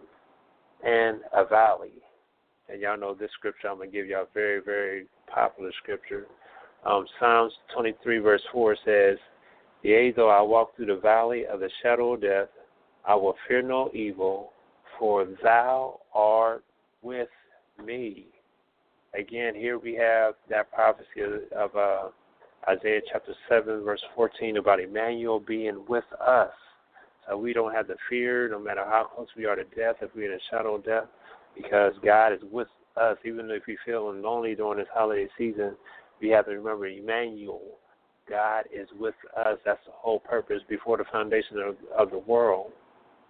in 0.84 1.20
a 1.34 1.46
valley. 1.46 1.94
And 2.70 2.82
y'all 2.82 3.00
know 3.00 3.14
this 3.14 3.32
scripture, 3.34 3.68
I'm 3.70 3.78
going 3.78 3.90
to 3.90 3.98
give 3.98 4.08
y'all 4.08 4.24
a 4.24 4.34
very, 4.34 4.62
very 4.62 5.08
popular 5.34 5.72
scripture. 5.82 6.28
Um, 6.86 7.06
Psalms 7.20 7.54
23, 7.74 8.20
verse 8.20 8.42
4 8.52 8.78
says, 8.86 9.18
Yea, 9.82 10.12
though 10.12 10.30
I 10.30 10.42
walk 10.42 10.76
through 10.76 10.88
the 10.88 10.98
valley 10.98 11.46
of 11.46 11.60
the 11.60 11.70
shadow 11.82 12.14
of 12.14 12.22
death, 12.22 12.50
I 13.06 13.16
will 13.16 13.36
fear 13.48 13.62
no 13.62 13.90
evil, 13.94 14.52
for 14.98 15.28
thou 15.42 16.00
art 16.14 16.64
with 17.02 17.30
me. 17.84 18.28
Again, 19.18 19.56
here 19.56 19.80
we 19.80 19.96
have 19.96 20.36
that 20.50 20.72
prophecy 20.72 21.22
of, 21.22 21.72
of 21.72 21.76
uh, 21.76 22.10
Isaiah 22.70 23.02
chapter 23.12 23.34
7, 23.48 23.84
verse 23.84 24.04
14 24.16 24.58
about 24.58 24.80
Emmanuel 24.80 25.40
being 25.40 25.84
with 25.88 26.04
us. 26.26 26.52
So 27.30 27.38
we 27.38 27.54
don't 27.54 27.74
have 27.74 27.88
to 27.88 27.96
fear, 28.10 28.50
no 28.50 28.60
matter 28.60 28.84
how 28.84 29.10
close 29.16 29.28
we 29.38 29.46
are 29.46 29.56
to 29.56 29.64
death, 29.64 29.98
if 30.02 30.10
we're 30.16 30.32
in 30.32 30.38
a 30.38 30.42
shadow 30.50 30.76
of 30.76 30.86
death, 30.86 31.06
because 31.56 31.94
God 32.04 32.34
is 32.34 32.40
with 32.52 32.68
us. 32.98 33.18
Even 33.24 33.50
if 33.52 33.64
we 33.68 33.78
feel 33.86 34.12
lonely 34.14 34.56
during 34.56 34.80
this 34.80 34.88
holiday 34.94 35.28
season, 35.38 35.76
we 36.22 36.30
have 36.30 36.46
to 36.46 36.52
remember 36.52 36.88
Emmanuel. 36.88 37.62
God 38.28 38.66
is 38.74 38.88
with 39.00 39.16
us. 39.38 39.58
That's 39.66 39.80
the 39.86 39.92
whole 39.94 40.20
purpose 40.20 40.62
before 40.68 40.98
the 40.98 41.06
foundation 41.12 41.58
of, 41.60 41.76
of 41.98 42.12
the 42.12 42.18
world, 42.18 42.72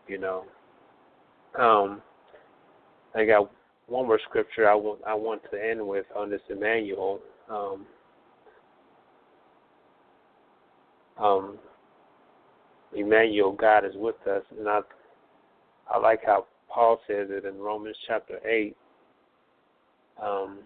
you 0.08 0.18
know. 0.18 0.46
Um, 1.58 2.02
I 3.16 3.26
got 3.26 3.52
one 3.88 4.08
more 4.08 4.20
scripture 4.30 4.70
I 4.70 4.76
want 4.76 5.00
I 5.06 5.14
want 5.16 5.42
to 5.52 5.58
end 5.58 5.86
with 5.86 6.06
on 6.16 6.30
this 6.30 6.42
Emmanuel. 6.50 7.20
Um, 7.50 7.86
um, 11.18 11.58
Emmanuel, 12.96 13.52
God 13.52 13.86
is 13.86 13.94
with 13.96 14.16
us, 14.28 14.44
and 14.58 14.68
I 14.68 14.82
I 15.90 15.98
like 15.98 16.22
how 16.26 16.46
Paul 16.70 17.00
says 17.08 17.28
it 17.30 17.46
in 17.46 17.58
Romans 17.58 17.98
chapter 18.08 18.40
eight. 18.48 18.76
Um, 20.22 20.60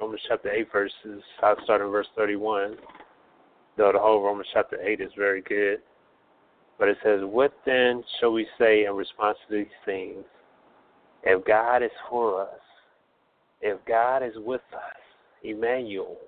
Romans 0.00 0.22
chapter 0.28 0.50
eight 0.50 0.70
verses 0.72 1.22
I 1.42 1.54
start 1.64 1.80
in 1.80 1.88
verse 1.88 2.06
thirty 2.16 2.36
one. 2.36 2.76
Though 3.76 3.92
the 3.92 3.98
whole 3.98 4.22
Romans 4.22 4.48
chapter 4.52 4.80
eight 4.80 5.00
is 5.00 5.10
very 5.16 5.42
good. 5.42 5.78
But 6.78 6.88
it 6.88 6.98
says, 7.04 7.20
What 7.22 7.52
then 7.64 8.02
shall 8.18 8.32
we 8.32 8.46
say 8.58 8.84
in 8.84 8.94
response 8.94 9.38
to 9.48 9.56
these 9.56 9.66
things? 9.84 10.24
If 11.22 11.44
God 11.44 11.82
is 11.82 11.90
for 12.10 12.42
us, 12.42 12.60
if 13.60 13.78
God 13.86 14.22
is 14.22 14.34
with 14.36 14.60
us, 14.74 15.00
Emmanuel, 15.42 16.18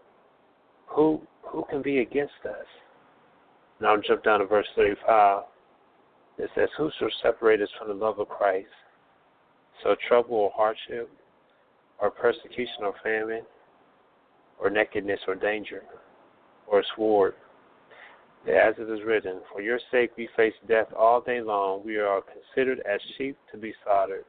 who 0.87 1.20
who 1.42 1.64
can 1.68 1.83
be 1.83 1.99
against 1.99 2.35
us? 2.44 2.66
Now 3.80 3.94
I'll 3.94 4.00
jump 4.00 4.24
down 4.24 4.40
to 4.40 4.46
verse 4.46 4.66
35. 4.76 5.08
Uh, 5.08 5.42
it 6.38 6.50
says, 6.54 6.68
Who 6.76 6.90
shall 6.98 7.08
separate 7.22 7.60
us 7.60 7.68
from 7.78 7.88
the 7.88 7.94
love 7.94 8.18
of 8.18 8.28
Christ? 8.28 8.68
So 9.82 9.94
trouble 10.08 10.36
or 10.36 10.52
hardship, 10.54 11.10
or 11.98 12.10
persecution 12.10 12.82
or 12.82 12.94
famine, 13.02 13.42
or 14.58 14.70
nakedness 14.70 15.20
or 15.26 15.34
danger, 15.34 15.82
or 16.66 16.82
sword. 16.94 17.34
As 18.44 18.74
it 18.78 18.88
is 18.88 19.04
written, 19.04 19.40
For 19.52 19.60
your 19.60 19.80
sake 19.90 20.12
we 20.16 20.28
face 20.36 20.54
death 20.68 20.86
all 20.96 21.20
day 21.20 21.40
long. 21.40 21.82
We 21.84 21.96
are 21.96 22.22
considered 22.22 22.80
as 22.80 23.00
sheep 23.18 23.36
to 23.50 23.58
be 23.58 23.74
slaughtered. 23.84 24.24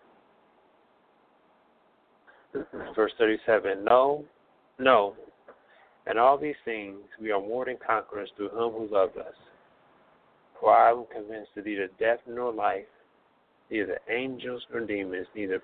Verse 2.96 3.12
37 3.18 3.84
No, 3.84 4.26
no, 4.80 5.16
and 6.08 6.18
all 6.18 6.38
these 6.38 6.56
things 6.66 6.98
we 7.22 7.32
are 7.32 7.40
more 7.40 7.66
than 7.66 7.78
conquerors 7.86 8.30
through 8.36 8.50
him 8.50 8.72
who 8.74 8.88
loved 8.92 9.18
us. 9.18 9.34
For 10.60 10.76
I 10.76 10.92
am 10.92 11.06
convinced 11.14 11.52
that 11.56 11.66
neither 11.66 11.90
death 12.00 12.20
nor 12.28 12.52
life, 12.52 12.86
neither 13.70 14.00
angels 14.10 14.64
nor 14.72 14.86
demons, 14.86 15.28
neither 15.36 15.62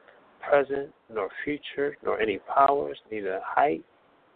present 0.47 0.93
nor 1.11 1.29
future, 1.43 1.97
nor 2.03 2.19
any 2.19 2.39
powers, 2.53 2.97
neither 3.11 3.39
height 3.43 3.83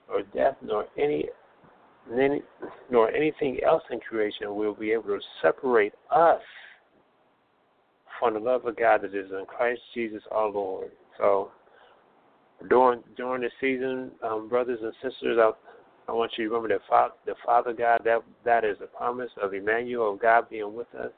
nor 0.09 0.23
depth, 0.23 0.63
nor 0.63 0.85
any 0.97 1.25
nor 2.89 3.11
anything 3.11 3.59
else 3.65 3.83
in 3.91 3.99
creation 3.99 4.55
will 4.55 4.73
be 4.73 4.91
able 4.91 5.03
to 5.03 5.19
separate 5.41 5.91
us 6.09 6.39
from 8.17 8.33
the 8.33 8.39
love 8.39 8.65
of 8.65 8.77
God 8.77 9.01
that 9.01 9.13
is 9.13 9.29
in 9.29 9.45
Christ 9.45 9.81
Jesus 9.93 10.23
our 10.31 10.49
Lord. 10.49 10.91
So 11.17 11.51
during 12.69 13.03
during 13.17 13.41
the 13.41 13.49
season, 13.59 14.11
um, 14.23 14.47
brothers 14.47 14.79
and 14.81 14.93
sisters, 15.03 15.37
I 15.39 15.51
I 16.07 16.13
want 16.13 16.31
you 16.37 16.45
to 16.45 16.49
remember 16.49 16.73
that 16.73 16.87
Father, 16.89 17.13
the 17.25 17.35
Father 17.45 17.73
God, 17.73 18.01
that 18.05 18.19
that 18.45 18.63
is 18.63 18.77
the 18.79 18.87
promise 18.87 19.31
of 19.41 19.53
Emmanuel, 19.53 20.15
God 20.15 20.49
being 20.49 20.73
with 20.73 20.87
us. 20.95 21.11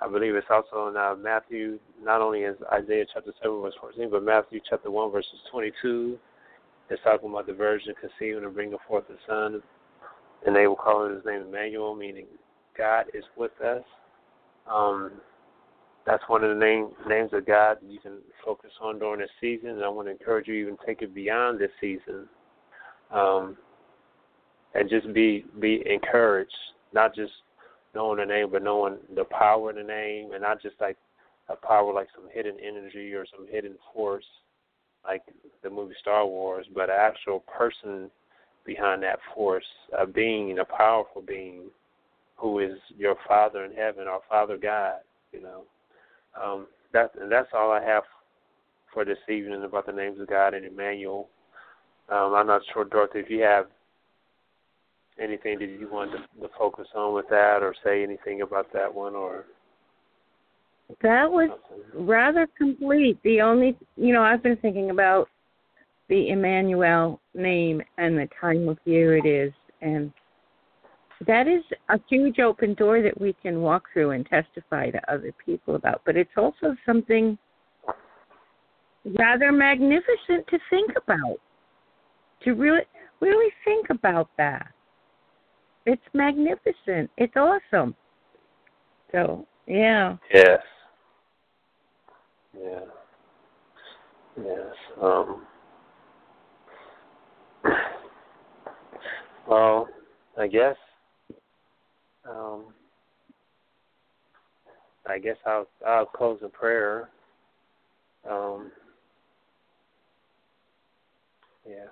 I 0.00 0.08
believe 0.08 0.34
it's 0.34 0.46
also 0.50 0.88
in 0.88 0.96
uh, 0.96 1.14
Matthew, 1.16 1.78
not 2.02 2.20
only 2.20 2.44
in 2.44 2.54
Isaiah 2.72 3.04
chapter 3.12 3.32
7, 3.42 3.60
verse 3.62 3.74
14, 3.80 4.10
but 4.10 4.22
Matthew 4.22 4.60
chapter 4.68 4.90
1, 4.90 5.10
verses 5.10 5.40
22. 5.50 6.18
It's 6.90 7.02
talking 7.02 7.28
about 7.28 7.46
the 7.46 7.52
virgin 7.52 7.94
conceiving 8.00 8.44
and 8.44 8.54
bringing 8.54 8.78
forth 8.86 9.04
a 9.10 9.16
son, 9.26 9.62
and 10.46 10.54
they 10.54 10.66
will 10.66 10.76
call 10.76 11.08
his 11.08 11.24
name 11.24 11.42
Emmanuel, 11.42 11.96
meaning 11.96 12.26
God 12.76 13.06
is 13.12 13.24
with 13.36 13.50
us. 13.60 13.82
Um, 14.70 15.12
that's 16.06 16.22
one 16.28 16.44
of 16.44 16.50
the 16.50 16.64
name, 16.64 16.90
names 17.06 17.30
of 17.32 17.44
God 17.44 17.78
that 17.82 17.90
you 17.90 17.98
can 17.98 18.18
focus 18.44 18.70
on 18.80 18.98
during 18.98 19.20
this 19.20 19.30
season, 19.40 19.70
and 19.70 19.84
I 19.84 19.88
want 19.88 20.06
to 20.08 20.12
encourage 20.12 20.46
you 20.46 20.54
even 20.54 20.76
take 20.86 21.02
it 21.02 21.14
beyond 21.14 21.60
this 21.60 21.70
season. 21.80 22.28
Um, 23.10 23.56
and 24.78 24.88
just 24.88 25.12
be 25.12 25.44
be 25.60 25.82
encouraged, 25.86 26.54
not 26.92 27.14
just 27.14 27.32
knowing 27.94 28.18
the 28.18 28.24
name, 28.24 28.48
but 28.52 28.62
knowing 28.62 28.96
the 29.14 29.24
power 29.24 29.70
in 29.70 29.76
the 29.76 29.82
name, 29.82 30.32
and 30.32 30.42
not 30.42 30.62
just 30.62 30.76
like 30.80 30.96
a 31.48 31.56
power 31.56 31.92
like 31.92 32.08
some 32.14 32.28
hidden 32.32 32.56
energy 32.62 33.12
or 33.12 33.26
some 33.26 33.46
hidden 33.50 33.74
force, 33.92 34.24
like 35.04 35.22
the 35.62 35.70
movie 35.70 35.94
Star 36.00 36.26
Wars, 36.26 36.66
but 36.74 36.90
an 36.90 36.96
actual 36.98 37.40
person 37.40 38.10
behind 38.64 39.02
that 39.02 39.18
force, 39.34 39.64
a 39.98 40.06
being, 40.06 40.58
a 40.58 40.64
powerful 40.64 41.22
being, 41.22 41.62
who 42.36 42.60
is 42.60 42.78
your 42.96 43.16
Father 43.26 43.64
in 43.64 43.72
heaven, 43.72 44.06
our 44.06 44.20
Father 44.28 44.56
God. 44.56 45.00
You 45.32 45.42
know, 45.42 45.62
um, 46.40 46.66
that 46.92 47.10
and 47.20 47.32
that's 47.32 47.48
all 47.52 47.72
I 47.72 47.82
have 47.82 48.04
for 48.94 49.04
this 49.04 49.18
evening 49.28 49.64
about 49.64 49.86
the 49.86 49.92
names 49.92 50.20
of 50.20 50.28
God 50.28 50.54
and 50.54 50.64
Emmanuel. 50.64 51.28
Um, 52.10 52.34
I'm 52.34 52.46
not 52.46 52.62
sure, 52.72 52.84
Dorothy, 52.84 53.18
if 53.18 53.28
you 53.28 53.42
have 53.42 53.66
anything 55.20 55.58
did 55.58 55.78
you 55.80 55.88
want 55.90 56.12
to, 56.12 56.18
to 56.40 56.48
focus 56.58 56.86
on 56.94 57.14
with 57.14 57.28
that, 57.30 57.62
or 57.62 57.74
say 57.84 58.02
anything 58.02 58.42
about 58.42 58.72
that 58.72 58.92
one, 58.92 59.14
or? 59.14 59.44
That 61.02 61.30
was 61.30 61.50
rather 61.94 62.48
complete. 62.56 63.18
The 63.22 63.40
only, 63.42 63.76
you 63.96 64.12
know, 64.12 64.22
I've 64.22 64.42
been 64.42 64.56
thinking 64.56 64.90
about 64.90 65.28
the 66.08 66.30
Emmanuel 66.30 67.20
name 67.34 67.82
and 67.98 68.16
the 68.16 68.28
time 68.40 68.68
of 68.68 68.78
year 68.86 69.16
it 69.16 69.26
is, 69.26 69.52
and 69.82 70.12
that 71.26 71.46
is 71.46 71.62
a 71.90 71.98
huge 72.08 72.38
open 72.38 72.74
door 72.74 73.02
that 73.02 73.20
we 73.20 73.34
can 73.42 73.60
walk 73.60 73.84
through 73.92 74.12
and 74.12 74.24
testify 74.26 74.90
to 74.90 75.12
other 75.12 75.32
people 75.44 75.74
about. 75.74 76.00
But 76.06 76.16
it's 76.16 76.30
also 76.36 76.74
something 76.86 77.36
rather 79.18 79.52
magnificent 79.52 80.46
to 80.48 80.58
think 80.70 80.92
about. 80.96 81.38
To 82.44 82.52
really, 82.52 82.82
really 83.20 83.52
think 83.64 83.90
about 83.90 84.30
that. 84.38 84.68
It's 85.88 86.02
magnificent. 86.12 87.10
It's 87.16 87.32
awesome. 87.34 87.94
So, 89.10 89.46
yeah. 89.66 90.18
Yes. 90.34 90.60
Yeah. 92.54 92.80
Yes. 94.36 94.74
Um, 95.00 95.46
well, 99.48 99.88
I 100.38 100.46
guess 100.46 100.76
um, 102.28 102.66
I 105.08 105.18
guess 105.18 105.36
I'll 105.46 105.66
I'll 105.86 106.04
close 106.04 106.40
in 106.42 106.50
prayer. 106.50 107.08
Um, 108.30 108.70
yeah. 111.66 111.86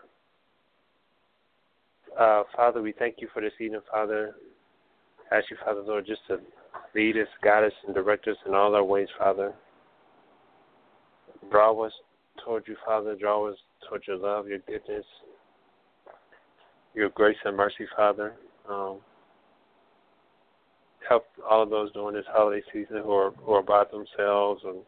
Uh, 2.19 2.45
Father, 2.55 2.81
we 2.81 2.93
thank 2.93 3.17
you 3.19 3.29
for 3.33 3.43
this 3.43 3.53
evening, 3.61 3.81
Father. 3.91 4.35
Ask 5.33 5.51
you, 5.51 5.57
Father, 5.63 5.83
Lord, 5.83 6.07
just 6.07 6.23
to 6.29 6.39
lead 6.95 7.17
us, 7.17 7.29
guide 7.43 7.65
us, 7.65 7.73
and 7.85 7.95
direct 7.95 8.27
us 8.27 8.37
in 8.47 8.55
all 8.55 8.75
our 8.75 8.85
ways, 8.85 9.09
Father. 9.19 9.53
Draw 11.51 11.85
us 11.85 11.93
toward 12.43 12.67
you, 12.67 12.77
Father. 12.87 13.17
Draw 13.17 13.51
us 13.51 13.57
toward 13.87 14.03
your 14.07 14.17
love, 14.17 14.49
your 14.49 14.61
goodness, 14.61 15.05
your 16.95 17.11
grace 17.11 17.37
and 17.45 17.57
mercy, 17.57 17.87
Father. 17.95 18.35
Um, 18.69 18.99
help 21.07 21.27
all 21.49 21.63
of 21.63 21.71
those 21.71 21.93
during 21.93 22.15
this 22.15 22.25
holiday 22.29 22.63
season 22.73 23.03
who 23.03 23.13
are 23.13 23.31
who 23.33 23.53
are 23.53 23.63
by 23.63 23.85
themselves 23.85 24.63
and 24.65 24.79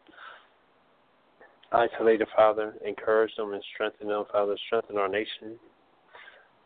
isolated, 1.71 2.27
Father. 2.35 2.73
Encourage 2.83 3.35
them 3.35 3.53
and 3.53 3.63
strengthen 3.75 4.07
them, 4.07 4.25
Father. 4.31 4.57
Strengthen 4.65 4.97
our 4.97 5.07
nation. 5.07 5.59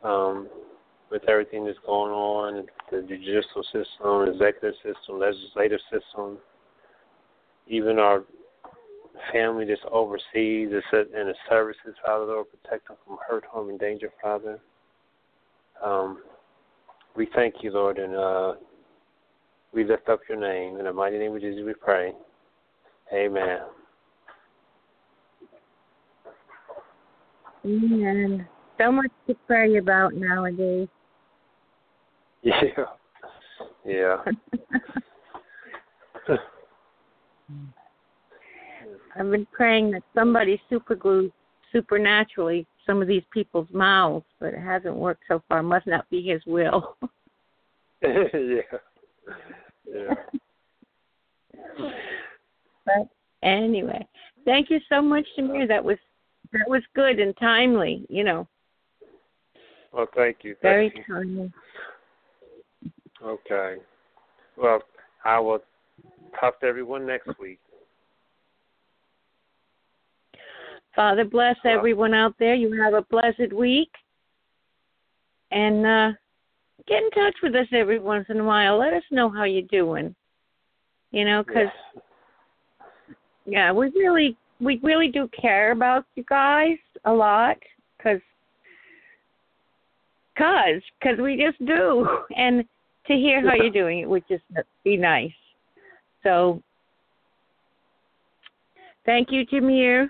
Um, 0.03 0.49
with 1.09 1.29
everything 1.29 1.65
that's 1.65 1.77
going 1.85 2.11
on, 2.11 2.65
the 2.91 3.01
judicial 3.01 3.63
system, 3.71 4.27
executive 4.27 4.73
system, 4.77 5.19
legislative 5.19 5.79
system, 5.91 6.39
even 7.67 7.99
our 7.99 8.23
family 9.31 9.65
that's 9.65 9.79
overseas 9.91 10.69
and 10.71 11.29
the 11.29 11.35
services, 11.47 11.95
Father, 12.05 12.25
Lord, 12.25 12.47
protect 12.49 12.87
them 12.87 12.97
from 13.05 13.17
hurt, 13.27 13.45
harm, 13.45 13.69
and 13.69 13.79
danger, 13.79 14.11
Father. 14.21 14.59
Um, 15.83 16.23
we 17.15 17.27
thank 17.35 17.55
you, 17.61 17.71
Lord, 17.71 17.99
and 17.99 18.15
uh, 18.15 18.53
we 19.71 19.83
lift 19.83 20.09
up 20.09 20.21
your 20.27 20.39
name. 20.39 20.77
In 20.77 20.85
the 20.85 20.93
mighty 20.93 21.17
name 21.17 21.35
of 21.35 21.41
Jesus, 21.41 21.63
we 21.65 21.73
pray. 21.73 22.13
Amen. 23.13 23.59
Amen. 27.65 28.47
So 28.77 28.91
much 28.91 29.11
to 29.27 29.35
pray 29.47 29.77
about 29.77 30.13
nowadays. 30.13 30.87
Yeah. 32.41 32.61
Yeah. 33.85 34.17
I've 39.15 39.29
been 39.29 39.45
praying 39.51 39.91
that 39.91 40.01
somebody 40.15 40.59
superglues 40.71 41.31
supernaturally 41.71 42.65
some 42.85 43.01
of 43.01 43.07
these 43.07 43.23
people's 43.31 43.67
mouths, 43.71 44.25
but 44.39 44.53
it 44.53 44.59
hasn't 44.59 44.95
worked 44.95 45.23
so 45.27 45.41
far. 45.47 45.63
Must 45.63 45.87
not 45.87 46.09
be 46.09 46.21
his 46.21 46.41
will. 46.45 46.97
yeah. 48.01 48.61
Yeah. 49.91 50.13
but 52.85 53.07
anyway, 53.41 54.05
thank 54.45 54.69
you 54.69 54.79
so 54.89 55.01
much, 55.01 55.25
Shamir. 55.37 55.67
That 55.67 55.83
was 55.83 55.97
that 56.51 56.67
was 56.67 56.81
good 56.95 57.19
and 57.19 57.35
timely. 57.37 58.05
You 58.09 58.23
know. 58.23 58.47
Well, 59.93 60.07
thank 60.15 60.37
you. 60.41 60.55
Thank 60.61 60.61
Very 60.61 60.93
you. 60.95 61.13
timely. 61.13 61.53
Okay. 63.23 63.75
Well, 64.57 64.81
I 65.23 65.39
will 65.39 65.59
talk 66.39 66.59
to 66.61 66.65
everyone 66.65 67.05
next 67.05 67.29
week. 67.39 67.59
Father, 70.95 71.25
bless 71.25 71.55
everyone 71.63 72.13
out 72.13 72.35
there. 72.39 72.55
You 72.55 72.79
have 72.81 72.93
a 72.93 73.03
blessed 73.03 73.53
week. 73.53 73.89
And 75.51 75.85
uh, 75.85 76.11
get 76.87 77.03
in 77.03 77.09
touch 77.11 77.35
with 77.41 77.55
us 77.55 77.67
every 77.71 77.99
once 77.99 78.25
in 78.29 78.39
a 78.39 78.43
while. 78.43 78.77
Let 78.77 78.93
us 78.93 79.03
know 79.11 79.29
how 79.29 79.43
you're 79.43 79.63
doing. 79.63 80.15
You 81.11 81.25
know, 81.25 81.43
because 81.43 81.69
yeah. 81.95 82.81
yeah, 83.45 83.71
we 83.71 83.89
really 83.89 84.35
we 84.59 84.79
really 84.81 85.09
do 85.09 85.29
care 85.39 85.71
about 85.71 86.05
you 86.15 86.23
guys 86.27 86.77
a 87.05 87.13
lot 87.13 87.57
because 87.97 88.19
cause 90.37 90.81
cause 91.01 91.17
we 91.21 91.37
just 91.37 91.63
do. 91.65 92.07
And 92.35 92.63
to 93.07 93.13
hear 93.13 93.47
how 93.47 93.55
you're 93.55 93.69
doing 93.69 93.99
it 93.99 94.09
would 94.09 94.23
just 94.29 94.43
be 94.83 94.95
nice. 94.95 95.31
So 96.23 96.61
thank 99.05 99.29
you 99.29 99.45
Jamere. 99.45 100.07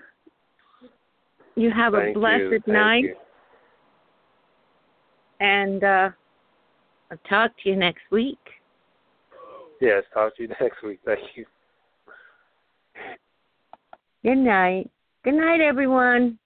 You 1.56 1.70
have 1.70 1.92
thank 1.92 2.16
a 2.16 2.18
blessed 2.18 2.66
you. 2.66 2.72
night. 2.72 3.04
And 5.40 5.82
uh 5.82 6.10
I'll 7.10 7.18
talk 7.28 7.50
to 7.62 7.68
you 7.68 7.76
next 7.76 8.02
week. 8.10 8.38
Yes 9.80 10.04
talk 10.12 10.36
to 10.36 10.42
you 10.42 10.48
next 10.60 10.82
week. 10.82 11.00
Thank 11.04 11.20
you. 11.34 11.44
Good 14.22 14.36
night. 14.36 14.88
Good 15.24 15.34
night 15.34 15.60
everyone 15.60 16.38